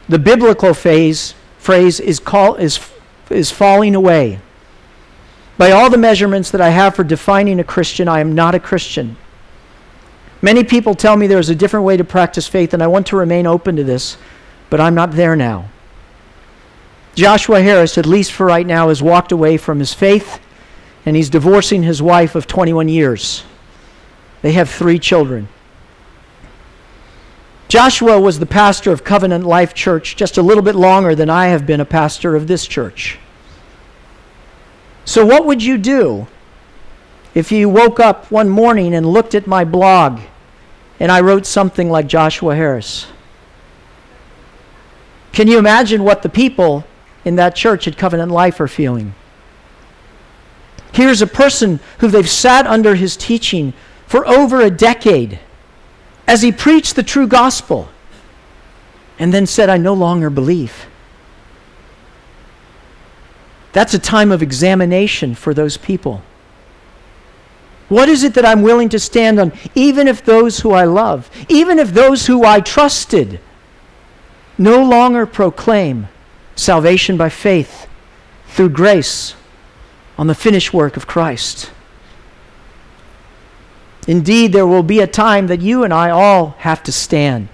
The 0.08 0.18
biblical 0.18 0.74
phase, 0.74 1.34
phrase 1.58 1.98
is, 1.98 2.18
call, 2.18 2.56
is, 2.56 2.78
is 3.32 3.50
falling 3.50 3.94
away. 3.94 4.40
By 5.58 5.70
all 5.70 5.90
the 5.90 5.98
measurements 5.98 6.50
that 6.50 6.60
I 6.60 6.70
have 6.70 6.94
for 6.94 7.04
defining 7.04 7.60
a 7.60 7.64
Christian, 7.64 8.08
I 8.08 8.20
am 8.20 8.34
not 8.34 8.54
a 8.54 8.60
Christian. 8.60 9.16
Many 10.40 10.64
people 10.64 10.94
tell 10.94 11.16
me 11.16 11.26
there's 11.26 11.50
a 11.50 11.54
different 11.54 11.86
way 11.86 11.96
to 11.96 12.04
practice 12.04 12.48
faith, 12.48 12.74
and 12.74 12.82
I 12.82 12.88
want 12.88 13.06
to 13.08 13.16
remain 13.16 13.46
open 13.46 13.76
to 13.76 13.84
this, 13.84 14.16
but 14.70 14.80
I'm 14.80 14.94
not 14.94 15.12
there 15.12 15.36
now. 15.36 15.68
Joshua 17.14 17.60
Harris, 17.60 17.98
at 17.98 18.06
least 18.06 18.32
for 18.32 18.46
right 18.46 18.66
now, 18.66 18.88
has 18.88 19.02
walked 19.02 19.32
away 19.32 19.56
from 19.56 19.78
his 19.78 19.92
faith, 19.92 20.40
and 21.04 21.14
he's 21.14 21.30
divorcing 21.30 21.82
his 21.82 22.02
wife 22.02 22.34
of 22.34 22.46
21 22.46 22.88
years. 22.88 23.44
They 24.40 24.52
have 24.52 24.68
three 24.68 24.98
children. 24.98 25.48
Joshua 27.68 28.20
was 28.20 28.38
the 28.38 28.46
pastor 28.46 28.92
of 28.92 29.04
Covenant 29.04 29.44
Life 29.44 29.74
Church 29.74 30.16
just 30.16 30.36
a 30.36 30.42
little 30.42 30.62
bit 30.62 30.74
longer 30.74 31.14
than 31.14 31.30
I 31.30 31.46
have 31.46 31.66
been 31.66 31.80
a 31.80 31.86
pastor 31.86 32.34
of 32.34 32.46
this 32.46 32.66
church. 32.66 33.18
So, 35.04 35.26
what 35.26 35.46
would 35.46 35.62
you 35.62 35.78
do 35.78 36.26
if 37.34 37.50
you 37.50 37.68
woke 37.68 37.98
up 37.98 38.30
one 38.30 38.48
morning 38.48 38.94
and 38.94 39.06
looked 39.06 39.34
at 39.34 39.46
my 39.46 39.64
blog 39.64 40.20
and 41.00 41.10
I 41.10 41.20
wrote 41.20 41.46
something 41.46 41.90
like 41.90 42.06
Joshua 42.06 42.54
Harris? 42.54 43.06
Can 45.32 45.48
you 45.48 45.58
imagine 45.58 46.04
what 46.04 46.22
the 46.22 46.28
people 46.28 46.84
in 47.24 47.36
that 47.36 47.56
church 47.56 47.88
at 47.88 47.96
Covenant 47.96 48.30
Life 48.30 48.60
are 48.60 48.68
feeling? 48.68 49.14
Here's 50.92 51.22
a 51.22 51.26
person 51.26 51.80
who 51.98 52.08
they've 52.08 52.28
sat 52.28 52.66
under 52.66 52.94
his 52.94 53.16
teaching 53.16 53.72
for 54.06 54.28
over 54.28 54.60
a 54.60 54.70
decade 54.70 55.40
as 56.26 56.42
he 56.42 56.52
preached 56.52 56.96
the 56.96 57.02
true 57.02 57.26
gospel 57.26 57.88
and 59.18 59.32
then 59.32 59.46
said, 59.46 59.70
I 59.70 59.78
no 59.78 59.94
longer 59.94 60.28
believe. 60.28 60.86
That's 63.72 63.94
a 63.94 63.98
time 63.98 64.30
of 64.30 64.42
examination 64.42 65.34
for 65.34 65.54
those 65.54 65.76
people. 65.76 66.22
What 67.88 68.08
is 68.08 68.24
it 68.24 68.34
that 68.34 68.46
I'm 68.46 68.62
willing 68.62 68.88
to 68.90 68.98
stand 68.98 69.38
on, 69.38 69.52
even 69.74 70.08
if 70.08 70.24
those 70.24 70.60
who 70.60 70.72
I 70.72 70.84
love, 70.84 71.30
even 71.48 71.78
if 71.78 71.92
those 71.92 72.26
who 72.26 72.44
I 72.44 72.60
trusted, 72.60 73.40
no 74.56 74.82
longer 74.82 75.26
proclaim 75.26 76.08
salvation 76.54 77.16
by 77.16 77.28
faith 77.28 77.86
through 78.48 78.70
grace 78.70 79.34
on 80.16 80.26
the 80.26 80.34
finished 80.34 80.72
work 80.72 80.96
of 80.96 81.06
Christ? 81.06 81.70
Indeed, 84.08 84.52
there 84.52 84.66
will 84.66 84.82
be 84.82 85.00
a 85.00 85.06
time 85.06 85.46
that 85.46 85.60
you 85.60 85.84
and 85.84 85.92
I 85.92 86.10
all 86.10 86.56
have 86.58 86.82
to 86.84 86.92
stand. 86.92 87.48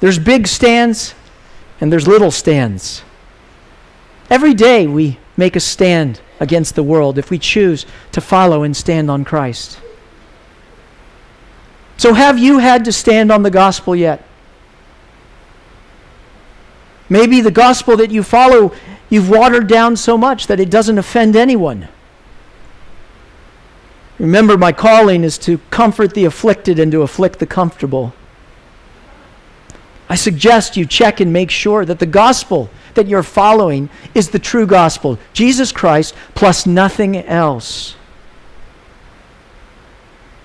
There's 0.00 0.18
big 0.18 0.46
stands 0.46 1.14
and 1.80 1.92
there's 1.92 2.06
little 2.06 2.30
stands. 2.30 3.02
Every 4.28 4.54
day 4.54 4.86
we 4.86 5.18
make 5.36 5.56
a 5.56 5.60
stand 5.60 6.20
against 6.40 6.74
the 6.74 6.82
world 6.82 7.18
if 7.18 7.30
we 7.30 7.38
choose 7.38 7.86
to 8.12 8.20
follow 8.20 8.62
and 8.62 8.76
stand 8.76 9.10
on 9.10 9.24
Christ. 9.24 9.80
So, 11.96 12.12
have 12.12 12.38
you 12.38 12.58
had 12.58 12.84
to 12.84 12.92
stand 12.92 13.32
on 13.32 13.42
the 13.42 13.50
gospel 13.50 13.96
yet? 13.96 14.22
Maybe 17.08 17.40
the 17.40 17.50
gospel 17.50 17.96
that 17.96 18.10
you 18.10 18.22
follow, 18.22 18.72
you've 19.08 19.30
watered 19.30 19.68
down 19.68 19.96
so 19.96 20.18
much 20.18 20.46
that 20.48 20.60
it 20.60 20.70
doesn't 20.70 20.98
offend 20.98 21.36
anyone. 21.36 21.88
Remember, 24.18 24.56
my 24.56 24.72
calling 24.72 25.24
is 25.24 25.38
to 25.38 25.58
comfort 25.70 26.14
the 26.14 26.24
afflicted 26.24 26.78
and 26.78 26.90
to 26.92 27.02
afflict 27.02 27.38
the 27.38 27.46
comfortable. 27.46 28.12
I 30.08 30.14
suggest 30.14 30.76
you 30.76 30.86
check 30.86 31.20
and 31.20 31.32
make 31.32 31.50
sure 31.50 31.84
that 31.84 31.98
the 31.98 32.06
gospel 32.06 32.70
that 32.94 33.08
you're 33.08 33.22
following 33.22 33.90
is 34.14 34.30
the 34.30 34.38
true 34.38 34.66
gospel 34.66 35.18
Jesus 35.32 35.72
Christ 35.72 36.14
plus 36.34 36.66
nothing 36.66 37.16
else. 37.16 37.96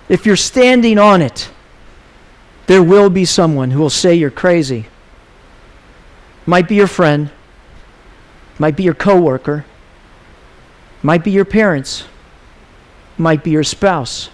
If 0.09 0.25
you're 0.25 0.35
standing 0.35 0.97
on 0.97 1.21
it, 1.21 1.49
there 2.67 2.83
will 2.83 3.09
be 3.09 3.25
someone 3.25 3.71
who 3.71 3.79
will 3.79 3.89
say 3.89 4.15
you're 4.15 4.29
crazy. 4.29 4.87
Might 6.45 6.67
be 6.67 6.75
your 6.75 6.87
friend, 6.87 7.29
might 8.59 8.75
be 8.75 8.83
your 8.83 8.93
coworker, 8.93 9.65
might 11.03 11.23
be 11.23 11.31
your 11.31 11.45
parents 11.45 12.05
might 13.21 13.43
be 13.43 13.51
your 13.51 13.63
spouse. 13.63 14.29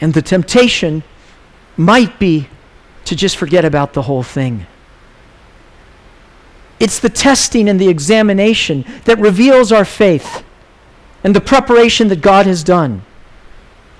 And 0.00 0.14
the 0.14 0.22
temptation 0.22 1.02
might 1.76 2.18
be 2.18 2.48
to 3.08 3.16
just 3.16 3.38
forget 3.38 3.64
about 3.64 3.94
the 3.94 4.02
whole 4.02 4.22
thing. 4.22 4.66
It's 6.78 7.00
the 7.00 7.08
testing 7.08 7.66
and 7.66 7.80
the 7.80 7.88
examination 7.88 8.84
that 9.04 9.18
reveals 9.18 9.72
our 9.72 9.86
faith 9.86 10.44
and 11.24 11.34
the 11.34 11.40
preparation 11.40 12.08
that 12.08 12.20
God 12.20 12.44
has 12.44 12.62
done. 12.62 13.02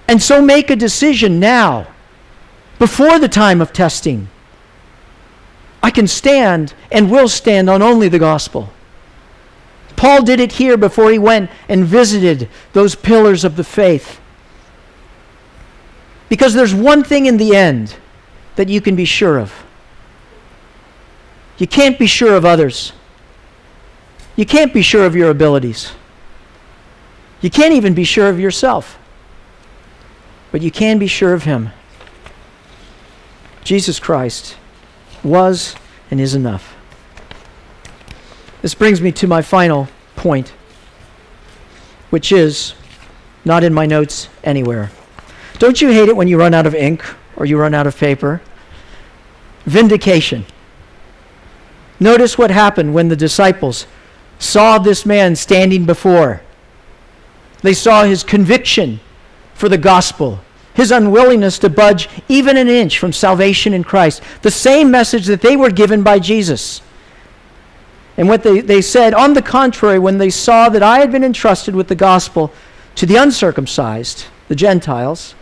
And 0.07 0.23
so 0.23 0.43
make 0.43 0.69
a 0.69 0.77
decision 0.77 1.41
now, 1.41 1.89
before 2.79 3.19
the 3.19 3.29
time 3.29 3.63
of 3.63 3.73
testing. 3.73 4.29
I 5.83 5.91
can 5.91 6.07
stand 6.07 6.75
and 6.93 7.11
will 7.11 7.29
stand 7.29 7.71
on 7.71 7.81
only 7.81 8.09
the 8.09 8.19
gospel. 8.19 8.69
Paul 9.97 10.23
did 10.23 10.39
it 10.39 10.53
here 10.53 10.77
before 10.77 11.11
he 11.11 11.19
went 11.19 11.51
and 11.67 11.85
visited 11.85 12.49
those 12.75 12.95
pillars 12.95 13.43
of 13.43 13.57
the 13.57 13.65
faith. 13.65 14.21
Because 16.29 16.53
there's 16.53 16.75
one 16.75 17.03
thing 17.03 17.25
in 17.25 17.39
the 17.39 17.57
end 17.57 17.97
that 18.59 18.69
you 18.69 18.81
can 18.81 18.97
be 18.97 19.05
sure 19.05 19.39
of. 19.39 19.55
You 21.59 21.69
can't 21.69 21.97
be 21.97 22.09
sure 22.09 22.35
of 22.35 22.45
others. 22.45 22.93
You 24.35 24.45
can't 24.45 24.75
be 24.75 24.83
sure 24.83 25.07
of 25.07 25.15
your 25.15 25.31
abilities. 25.31 25.93
You 27.41 27.51
can't 27.51 27.73
even 27.73 27.95
be 27.95 28.03
sure 28.03 28.29
of 28.29 28.41
yourself. 28.41 28.99
But 30.51 30.61
you 30.61 30.73
can 30.73 30.99
be 30.99 31.07
sure 31.07 31.35
of 31.35 31.45
Him. 31.45 31.71
Jesus 33.63 34.01
Christ 34.01 34.57
was 35.23 35.77
and 36.11 36.21
is 36.21 36.35
enough. 36.35 36.75
This 38.61 38.75
brings 38.75 39.01
me 39.01 39.13
to 39.13 39.29
my 39.29 39.41
final 39.41 39.87
point, 40.17 40.53
which 42.11 42.33
is 42.33 42.75
not 43.45 43.63
in 43.63 43.73
my 43.73 43.87
notes 43.87 44.29
anywhere. 44.43 44.91
Don't 45.61 45.81
you 45.81 45.91
hate 45.91 46.09
it 46.09 46.17
when 46.17 46.27
you 46.27 46.37
run 46.37 46.55
out 46.55 46.67
of 46.67 46.75
ink 46.75 47.05
or 47.39 47.47
you 47.47 47.57
run 47.59 47.73
out 47.73 47.87
of 47.87 47.97
paper? 47.97 48.43
Vindication. 49.65 50.45
Notice 52.01 52.37
what 52.37 52.51
happened 52.51 52.93
when 52.93 53.09
the 53.09 53.17
disciples 53.17 53.87
saw 54.39 54.79
this 54.79 55.07
man 55.07 55.35
standing 55.35 55.87
before. 55.87 56.43
They 57.63 57.75
saw 57.75 58.05
his 58.05 58.23
conviction 58.23 59.01
for 59.55 59.69
the 59.69 59.79
gospel, 59.79 60.41
his 60.75 60.91
unwillingness 60.93 61.59
to 61.61 61.71
budge 61.71 62.09
even 62.29 62.57
an 62.57 62.69
inch 62.69 62.99
from 62.99 63.13
salvation 63.13 63.73
in 63.73 63.83
Christ, 63.83 64.23
the 64.43 64.51
same 64.51 64.91
message 64.91 65.27
that 65.27 65.41
they 65.41 65.57
were 65.57 65.71
given 65.71 66.03
by 66.03 66.19
Jesus. 66.19 66.83
And 68.17 68.29
what 68.29 68.43
they, 68.43 68.61
they 68.61 68.83
said, 68.83 69.15
on 69.15 69.35
the 69.35 69.43
contrary, 69.43 69.99
when 69.99 70.19
they 70.19 70.31
saw 70.31 70.69
that 70.69 70.83
I 70.83 70.99
had 70.99 71.13
been 71.13 71.25
entrusted 71.25 71.75
with 71.75 71.89
the 71.89 71.95
gospel 71.95 72.53
to 72.97 73.07
the 73.07 73.17
uncircumcised, 73.17 74.27
the 74.49 74.57
Gentiles, 74.57 75.35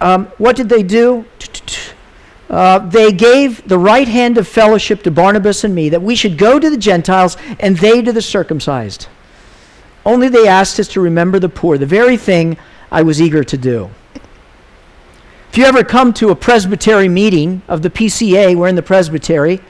um, 0.00 0.26
what 0.38 0.56
did 0.56 0.68
they 0.68 0.82
do? 0.82 1.24
Uh, 2.48 2.78
they 2.78 3.12
gave 3.12 3.66
the 3.68 3.78
right 3.78 4.08
hand 4.08 4.38
of 4.38 4.48
fellowship 4.48 5.02
to 5.02 5.10
Barnabas 5.10 5.64
and 5.64 5.74
me 5.74 5.90
that 5.90 6.00
we 6.00 6.14
should 6.14 6.38
go 6.38 6.58
to 6.58 6.70
the 6.70 6.78
Gentiles 6.78 7.36
and 7.60 7.76
they 7.76 8.00
to 8.00 8.12
the 8.12 8.22
circumcised. 8.22 9.08
Only 10.06 10.28
they 10.28 10.48
asked 10.48 10.80
us 10.80 10.88
to 10.88 11.00
remember 11.00 11.38
the 11.38 11.50
poor, 11.50 11.76
the 11.76 11.84
very 11.84 12.16
thing 12.16 12.56
I 12.90 13.02
was 13.02 13.20
eager 13.20 13.44
to 13.44 13.56
do. 13.58 13.90
If 15.50 15.58
you 15.58 15.64
ever 15.64 15.84
come 15.84 16.12
to 16.14 16.30
a 16.30 16.36
presbytery 16.36 17.08
meeting 17.08 17.62
of 17.68 17.82
the 17.82 17.90
PCA, 17.90 18.56
we're 18.56 18.68
in 18.68 18.76
the 18.76 18.82
presbytery, 18.82 19.60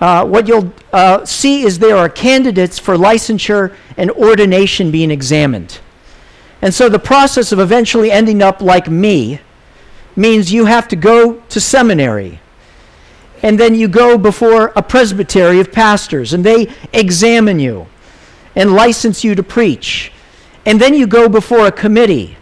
uh, 0.00 0.26
what 0.26 0.48
you'll 0.48 0.72
uh, 0.92 1.24
see 1.24 1.62
is 1.62 1.78
there 1.78 1.96
are 1.96 2.08
candidates 2.08 2.80
for 2.80 2.96
licensure 2.96 3.74
and 3.96 4.10
ordination 4.10 4.90
being 4.90 5.12
examined. 5.12 5.78
And 6.62 6.72
so 6.72 6.88
the 6.88 6.98
process 7.00 7.50
of 7.50 7.58
eventually 7.58 8.12
ending 8.12 8.40
up 8.40 8.62
like 8.62 8.88
me 8.88 9.40
means 10.14 10.52
you 10.52 10.66
have 10.66 10.86
to 10.88 10.96
go 10.96 11.42
to 11.48 11.60
seminary. 11.60 12.40
And 13.42 13.58
then 13.58 13.74
you 13.74 13.88
go 13.88 14.16
before 14.16 14.72
a 14.76 14.82
presbytery 14.82 15.58
of 15.58 15.72
pastors, 15.72 16.32
and 16.32 16.44
they 16.44 16.72
examine 16.92 17.58
you 17.58 17.88
and 18.54 18.72
license 18.72 19.24
you 19.24 19.34
to 19.34 19.42
preach. 19.42 20.12
And 20.64 20.80
then 20.80 20.94
you 20.94 21.08
go 21.08 21.28
before 21.28 21.66
a 21.66 21.72
committee. 21.72 22.36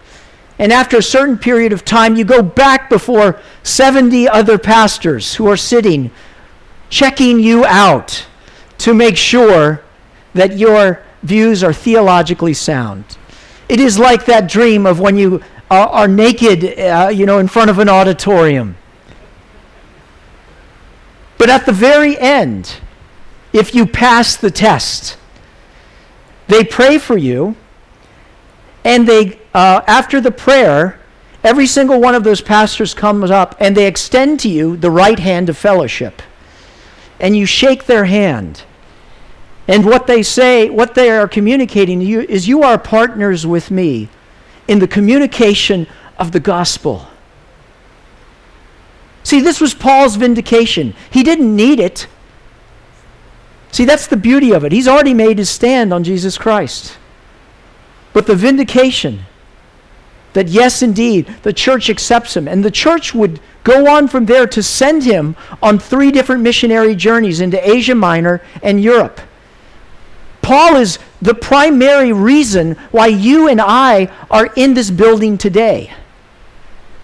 And 0.59 0.71
after 0.73 0.99
a 0.99 1.03
certain 1.03 1.39
period 1.39 1.73
of 1.73 1.87
time, 1.87 2.17
you 2.17 2.25
go 2.25 2.43
back 2.43 2.91
before 2.91 3.41
70 3.63 4.29
other 4.29 4.59
pastors 4.59 5.37
who 5.37 5.49
are 5.49 5.57
sitting, 5.57 6.11
checking 6.91 7.41
you 7.41 7.65
out 7.65 8.27
to 8.79 8.93
make 8.93 9.17
sure 9.17 9.83
that 10.35 10.59
your 10.59 11.03
views 11.23 11.65
are 11.65 11.73
theologically 11.73 12.53
sound. 12.53 13.17
It 13.71 13.79
is 13.79 14.01
like 14.01 14.25
that 14.27 14.49
dream 14.49 14.85
of 14.85 14.99
when 14.99 15.17
you 15.17 15.45
are, 15.71 15.87
are 15.87 16.09
naked, 16.09 16.77
uh, 16.77 17.09
you 17.15 17.25
know, 17.25 17.39
in 17.39 17.47
front 17.47 17.71
of 17.71 17.79
an 17.79 17.89
auditorium. 17.89 18.77
But 21.39 21.51
at 21.51 21.67
the 21.67 21.73
very 21.73 22.19
end, 22.19 22.79
if 23.53 23.73
you 23.73 23.87
pass 23.87 24.37
the 24.37 24.51
test, 24.51 25.17
they 26.49 26.65
pray 26.65 26.99
for 26.99 27.17
you, 27.17 27.55
and 28.85 29.07
they, 29.07 29.39
uh, 29.55 29.83
after 29.87 30.21
the 30.21 30.33
prayer, 30.33 30.99
every 31.45 31.69
single 31.69 32.01
one 32.01 32.17
of 32.17 32.25
those 32.25 32.41
pastors 32.41 32.93
comes 32.93 33.31
up 33.31 33.55
and 33.61 33.77
they 33.77 33.87
extend 33.87 34.41
to 34.41 34.49
you 34.49 34.77
the 34.77 34.91
right 34.91 35.21
hand 35.21 35.49
of 35.49 35.57
fellowship. 35.57 36.23
And 37.21 37.37
you 37.37 37.47
shake 37.47 37.85
their 37.85 38.07
hand. 38.07 38.65
And 39.71 39.85
what 39.85 40.09
they 40.09 40.25
say, 40.25 40.69
what 40.69 40.97
they 40.97 41.11
are 41.11 41.29
communicating 41.29 42.01
to 42.01 42.05
you 42.05 42.23
is 42.23 42.49
you 42.49 42.65
are 42.65 42.77
partners 42.77 43.47
with 43.47 43.71
me 43.71 44.09
in 44.67 44.81
the 44.81 44.89
communication 44.89 45.87
of 46.19 46.33
the 46.33 46.41
gospel. 46.41 47.07
See, 49.23 49.41
this 49.41 49.61
was 49.61 49.73
Paul's 49.73 50.17
vindication. 50.17 50.93
He 51.13 51.23
didn't 51.23 51.55
need 51.55 51.79
it. 51.79 52.09
See, 53.71 53.85
that's 53.85 54.09
the 54.09 54.17
beauty 54.17 54.53
of 54.53 54.65
it. 54.65 54.73
He's 54.73 54.89
already 54.89 55.15
made 55.15 55.39
his 55.39 55.49
stand 55.49 55.95
on 55.95 56.03
Jesus 56.03 56.37
Christ. 56.37 56.99
But 58.13 58.27
the 58.27 58.35
vindication 58.35 59.21
that, 60.33 60.49
yes, 60.49 60.83
indeed, 60.83 61.33
the 61.43 61.53
church 61.53 61.89
accepts 61.89 62.37
him, 62.37 62.49
and 62.49 62.65
the 62.65 62.73
church 62.73 63.15
would 63.15 63.39
go 63.63 63.89
on 63.89 64.09
from 64.09 64.27
there 64.27 64.49
to 64.49 64.65
send 64.65 65.05
him 65.05 65.37
on 65.63 65.79
three 65.79 66.11
different 66.11 66.43
missionary 66.43 66.97
journeys 66.97 67.41
into 67.41 67.71
Asia 67.71 67.95
Minor 67.95 68.43
and 68.65 68.83
Europe. 68.83 69.21
Paul 70.43 70.77
is 70.77 70.99
the 71.21 71.35
primary 71.35 72.13
reason 72.13 72.73
why 72.91 73.07
you 73.09 73.49
and 73.49 73.61
I 73.61 74.11
are 74.31 74.47
in 74.57 74.75
this 74.75 74.91
building 74.91 75.39
today. 75.39 75.93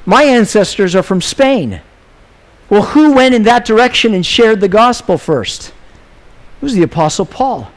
My 0.04 0.22
ancestors 0.22 0.94
are 0.94 1.02
from 1.02 1.20
Spain. 1.20 1.80
Well, 2.70 2.82
who 2.82 3.12
went 3.12 3.34
in 3.34 3.42
that 3.44 3.64
direction 3.64 4.14
and 4.14 4.24
shared 4.24 4.60
the 4.60 4.68
gospel 4.68 5.18
first? 5.18 5.68
It 5.68 6.62
was 6.62 6.74
the 6.74 6.82
Apostle 6.82 7.26
Paul. 7.26 7.70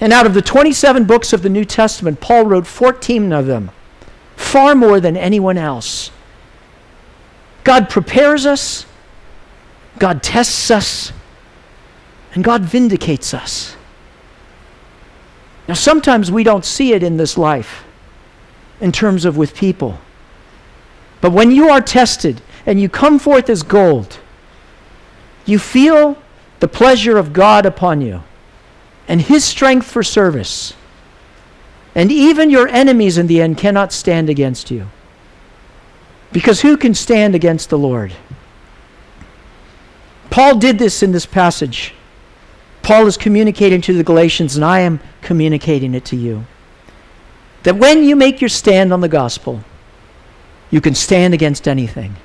And 0.00 0.12
out 0.12 0.26
of 0.26 0.34
the 0.34 0.42
27 0.42 1.04
books 1.04 1.32
of 1.32 1.42
the 1.42 1.48
New 1.48 1.64
Testament, 1.64 2.20
Paul 2.20 2.46
wrote 2.46 2.66
14 2.66 3.32
of 3.32 3.46
them, 3.46 3.70
far 4.36 4.74
more 4.74 5.00
than 5.00 5.16
anyone 5.16 5.58
else. 5.58 6.10
God 7.64 7.88
prepares 7.88 8.44
us, 8.46 8.86
God 9.98 10.22
tests 10.22 10.70
us, 10.70 11.12
and 12.34 12.42
God 12.42 12.62
vindicates 12.62 13.32
us. 13.34 13.76
Now, 15.68 15.74
sometimes 15.74 16.30
we 16.30 16.44
don't 16.44 16.64
see 16.64 16.92
it 16.92 17.02
in 17.02 17.16
this 17.16 17.38
life 17.38 17.84
in 18.80 18.90
terms 18.90 19.24
of 19.24 19.36
with 19.36 19.54
people. 19.54 19.98
But 21.20 21.30
when 21.30 21.52
you 21.52 21.68
are 21.68 21.80
tested 21.80 22.42
and 22.66 22.80
you 22.80 22.88
come 22.88 23.18
forth 23.18 23.48
as 23.48 23.62
gold, 23.62 24.18
you 25.46 25.58
feel 25.58 26.18
the 26.60 26.68
pleasure 26.68 27.16
of 27.16 27.32
God 27.32 27.64
upon 27.64 28.00
you 28.00 28.22
and 29.08 29.20
His 29.20 29.44
strength 29.44 29.86
for 29.86 30.02
service. 30.02 30.74
And 31.94 32.10
even 32.10 32.50
your 32.50 32.68
enemies 32.68 33.18
in 33.18 33.26
the 33.26 33.40
end 33.40 33.58
cannot 33.58 33.92
stand 33.92 34.30
against 34.30 34.70
you. 34.70 34.88
Because 36.32 36.62
who 36.62 36.76
can 36.76 36.94
stand 36.94 37.34
against 37.34 37.68
the 37.68 37.78
Lord? 37.78 38.12
Paul 40.30 40.56
did 40.56 40.78
this 40.78 41.02
in 41.02 41.12
this 41.12 41.26
passage. 41.26 41.94
Paul 42.82 43.06
is 43.06 43.16
communicating 43.16 43.80
to 43.82 43.96
the 43.96 44.04
Galatians, 44.04 44.56
and 44.56 44.64
I 44.64 44.80
am 44.80 45.00
communicating 45.20 45.94
it 45.94 46.04
to 46.06 46.16
you. 46.16 46.44
That 47.62 47.76
when 47.76 48.02
you 48.02 48.16
make 48.16 48.40
your 48.40 48.48
stand 48.48 48.92
on 48.92 49.00
the 49.00 49.08
gospel, 49.08 49.62
you 50.70 50.80
can 50.80 50.94
stand 50.94 51.32
against 51.32 51.68
anything. 51.68 52.16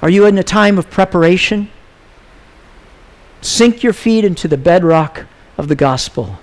Are 0.00 0.10
you 0.10 0.24
in 0.26 0.38
a 0.38 0.44
time 0.44 0.78
of 0.78 0.90
preparation? 0.90 1.70
Sink 3.40 3.82
your 3.82 3.92
feet 3.92 4.24
into 4.24 4.46
the 4.46 4.56
bedrock 4.56 5.26
of 5.58 5.68
the 5.68 5.74
gospel. 5.74 6.38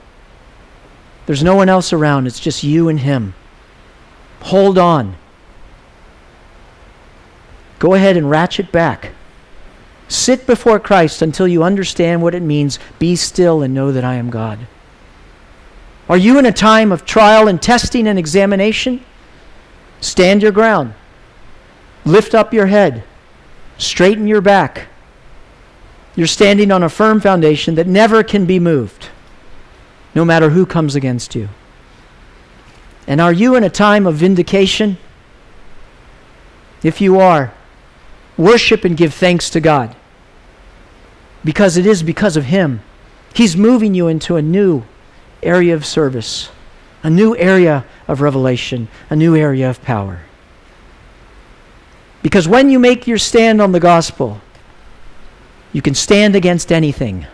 There's 1.25 1.43
no 1.43 1.55
one 1.55 1.69
else 1.69 1.93
around, 1.93 2.27
it's 2.27 2.39
just 2.39 2.63
you 2.63 2.89
and 2.89 2.99
Him. 2.99 3.35
Hold 4.41 4.77
on. 4.77 5.15
Go 7.77 7.93
ahead 7.93 8.17
and 8.17 8.29
ratchet 8.29 8.71
back. 8.71 9.11
Sit 10.09 10.47
before 10.47 10.79
Christ 10.79 11.21
until 11.21 11.47
you 11.47 11.63
understand 11.63 12.23
what 12.23 12.33
it 12.33 12.41
means. 12.41 12.79
Be 12.97 13.15
still 13.15 13.61
and 13.61 13.75
know 13.75 13.91
that 13.91 14.03
I 14.03 14.15
am 14.15 14.31
God. 14.31 14.59
Are 16.09 16.17
you 16.17 16.39
in 16.39 16.47
a 16.47 16.51
time 16.51 16.91
of 16.91 17.05
trial 17.05 17.47
and 17.47 17.61
testing 17.61 18.07
and 18.07 18.17
examination? 18.17 19.05
Stand 20.01 20.41
your 20.41 20.51
ground. 20.51 20.95
Lift 22.05 22.33
up 22.33 22.51
your 22.55 22.65
head. 22.65 23.03
Straighten 23.77 24.25
your 24.25 24.41
back. 24.41 24.87
You're 26.15 26.25
standing 26.25 26.71
on 26.71 26.81
a 26.81 26.89
firm 26.89 27.21
foundation 27.21 27.75
that 27.75 27.85
never 27.85 28.23
can 28.23 28.47
be 28.47 28.59
moved, 28.59 29.09
no 30.15 30.25
matter 30.25 30.49
who 30.49 30.65
comes 30.65 30.95
against 30.95 31.35
you. 31.35 31.49
And 33.05 33.21
are 33.21 33.31
you 33.31 33.55
in 33.55 33.63
a 33.63 33.69
time 33.69 34.07
of 34.07 34.15
vindication? 34.15 34.97
If 36.81 36.99
you 36.99 37.19
are, 37.19 37.53
worship 38.37 38.83
and 38.83 38.97
give 38.97 39.13
thanks 39.13 39.51
to 39.51 39.59
God 39.59 39.95
because 41.43 41.77
it 41.77 41.85
is 41.85 42.03
because 42.03 42.37
of 42.37 42.45
Him. 42.45 42.81
He's 43.33 43.55
moving 43.55 43.93
you 43.93 44.07
into 44.07 44.35
a 44.35 44.41
new 44.41 44.83
area 45.41 45.73
of 45.73 45.85
service, 45.85 46.49
a 47.03 47.09
new 47.09 47.35
area 47.37 47.85
of 48.07 48.21
revelation, 48.21 48.87
a 49.09 49.15
new 49.15 49.35
area 49.35 49.69
of 49.69 49.81
power. 49.81 50.21
Because 52.21 52.47
when 52.47 52.69
you 52.69 52.79
make 52.79 53.07
your 53.07 53.17
stand 53.17 53.61
on 53.61 53.71
the 53.71 53.79
gospel, 53.79 54.41
you 55.71 55.81
can 55.81 55.95
stand 55.95 56.35
against 56.35 56.71
anything. 56.71 57.27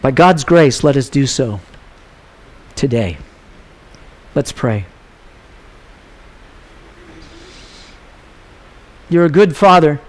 By 0.00 0.12
God's 0.12 0.44
grace, 0.44 0.84
let 0.84 0.96
us 0.96 1.08
do 1.08 1.26
so 1.26 1.60
today. 2.76 3.18
Let's 4.34 4.52
pray. 4.52 4.86
You're 9.10 9.24
a 9.24 9.30
good 9.30 9.56
Father. 9.56 10.00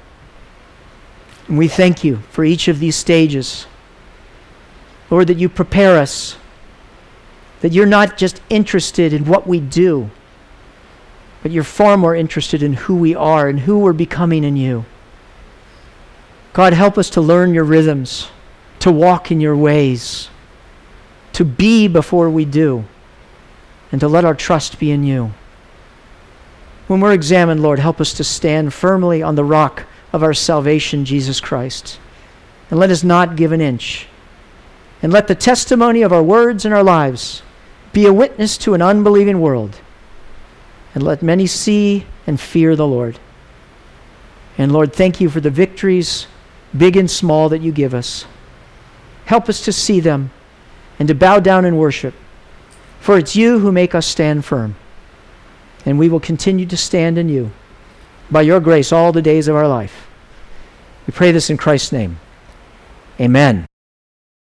And 1.49 1.57
we 1.57 1.67
thank 1.67 2.03
you 2.03 2.17
for 2.29 2.45
each 2.45 2.67
of 2.67 2.79
these 2.79 2.95
stages. 2.95 3.65
Lord, 5.09 5.27
that 5.27 5.37
you 5.37 5.49
prepare 5.49 5.97
us, 5.97 6.37
that 7.61 7.73
you're 7.73 7.87
not 7.87 8.17
just 8.17 8.39
interested 8.49 9.11
in 9.11 9.25
what 9.25 9.47
we 9.47 9.59
do, 9.59 10.11
but 11.41 11.51
you're 11.51 11.63
far 11.63 11.97
more 11.97 12.15
interested 12.15 12.61
in 12.61 12.73
who 12.73 12.95
we 12.95 13.15
are 13.15 13.49
and 13.49 13.61
who 13.61 13.79
we're 13.79 13.93
becoming 13.93 14.43
in 14.43 14.55
you. 14.55 14.85
God, 16.53 16.73
help 16.73 16.99
us 16.99 17.09
to 17.11 17.21
learn 17.21 17.55
your 17.55 17.63
rhythms, 17.63 18.29
to 18.79 18.91
walk 18.91 19.31
in 19.31 19.41
your 19.41 19.57
ways, 19.57 20.29
to 21.33 21.43
be 21.43 21.87
before 21.87 22.29
we 22.29 22.45
do, 22.45 22.85
and 23.91 23.99
to 24.01 24.07
let 24.07 24.25
our 24.25 24.35
trust 24.35 24.77
be 24.77 24.91
in 24.91 25.03
you. 25.03 25.33
When 26.85 26.99
we're 26.99 27.13
examined, 27.13 27.63
Lord, 27.63 27.79
help 27.79 27.99
us 27.99 28.13
to 28.13 28.23
stand 28.23 28.71
firmly 28.71 29.23
on 29.23 29.33
the 29.33 29.43
rock 29.43 29.87
of 30.11 30.23
our 30.23 30.33
salvation, 30.33 31.05
Jesus 31.05 31.39
Christ. 31.39 31.99
And 32.69 32.79
let 32.79 32.89
us 32.89 33.03
not 33.03 33.35
give 33.35 33.51
an 33.51 33.61
inch. 33.61 34.07
And 35.01 35.13
let 35.13 35.27
the 35.27 35.35
testimony 35.35 36.01
of 36.01 36.11
our 36.11 36.23
words 36.23 36.65
and 36.65 36.73
our 36.73 36.83
lives 36.83 37.41
be 37.93 38.05
a 38.05 38.13
witness 38.13 38.57
to 38.59 38.73
an 38.73 38.81
unbelieving 38.81 39.39
world. 39.39 39.79
And 40.93 41.03
let 41.03 41.21
many 41.21 41.47
see 41.47 42.05
and 42.27 42.39
fear 42.39 42.75
the 42.75 42.87
Lord. 42.87 43.19
And 44.57 44.71
Lord, 44.71 44.93
thank 44.93 45.21
you 45.21 45.29
for 45.29 45.39
the 45.39 45.49
victories, 45.49 46.27
big 46.77 46.97
and 46.97 47.09
small, 47.09 47.49
that 47.49 47.61
you 47.61 47.71
give 47.71 47.93
us. 47.93 48.25
Help 49.25 49.47
us 49.47 49.63
to 49.65 49.71
see 49.71 49.99
them 49.99 50.31
and 50.97 51.07
to 51.07 51.15
bow 51.15 51.39
down 51.39 51.65
and 51.65 51.77
worship. 51.77 52.13
For 52.99 53.17
it's 53.17 53.35
you 53.35 53.59
who 53.59 53.71
make 53.71 53.95
us 53.95 54.05
stand 54.05 54.43
firm. 54.43 54.75
And 55.85 55.97
we 55.97 56.09
will 56.09 56.19
continue 56.19 56.65
to 56.65 56.77
stand 56.77 57.17
in 57.17 57.29
you 57.29 57.51
by 58.31 58.41
your 58.41 58.59
grace 58.59 58.91
all 58.91 59.11
the 59.11 59.21
days 59.21 59.47
of 59.47 59.55
our 59.55 59.67
life. 59.67 60.07
We 61.07 61.13
pray 61.13 61.31
this 61.31 61.49
in 61.49 61.57
Christ's 61.57 61.91
name. 61.91 62.19
Amen. 63.19 63.68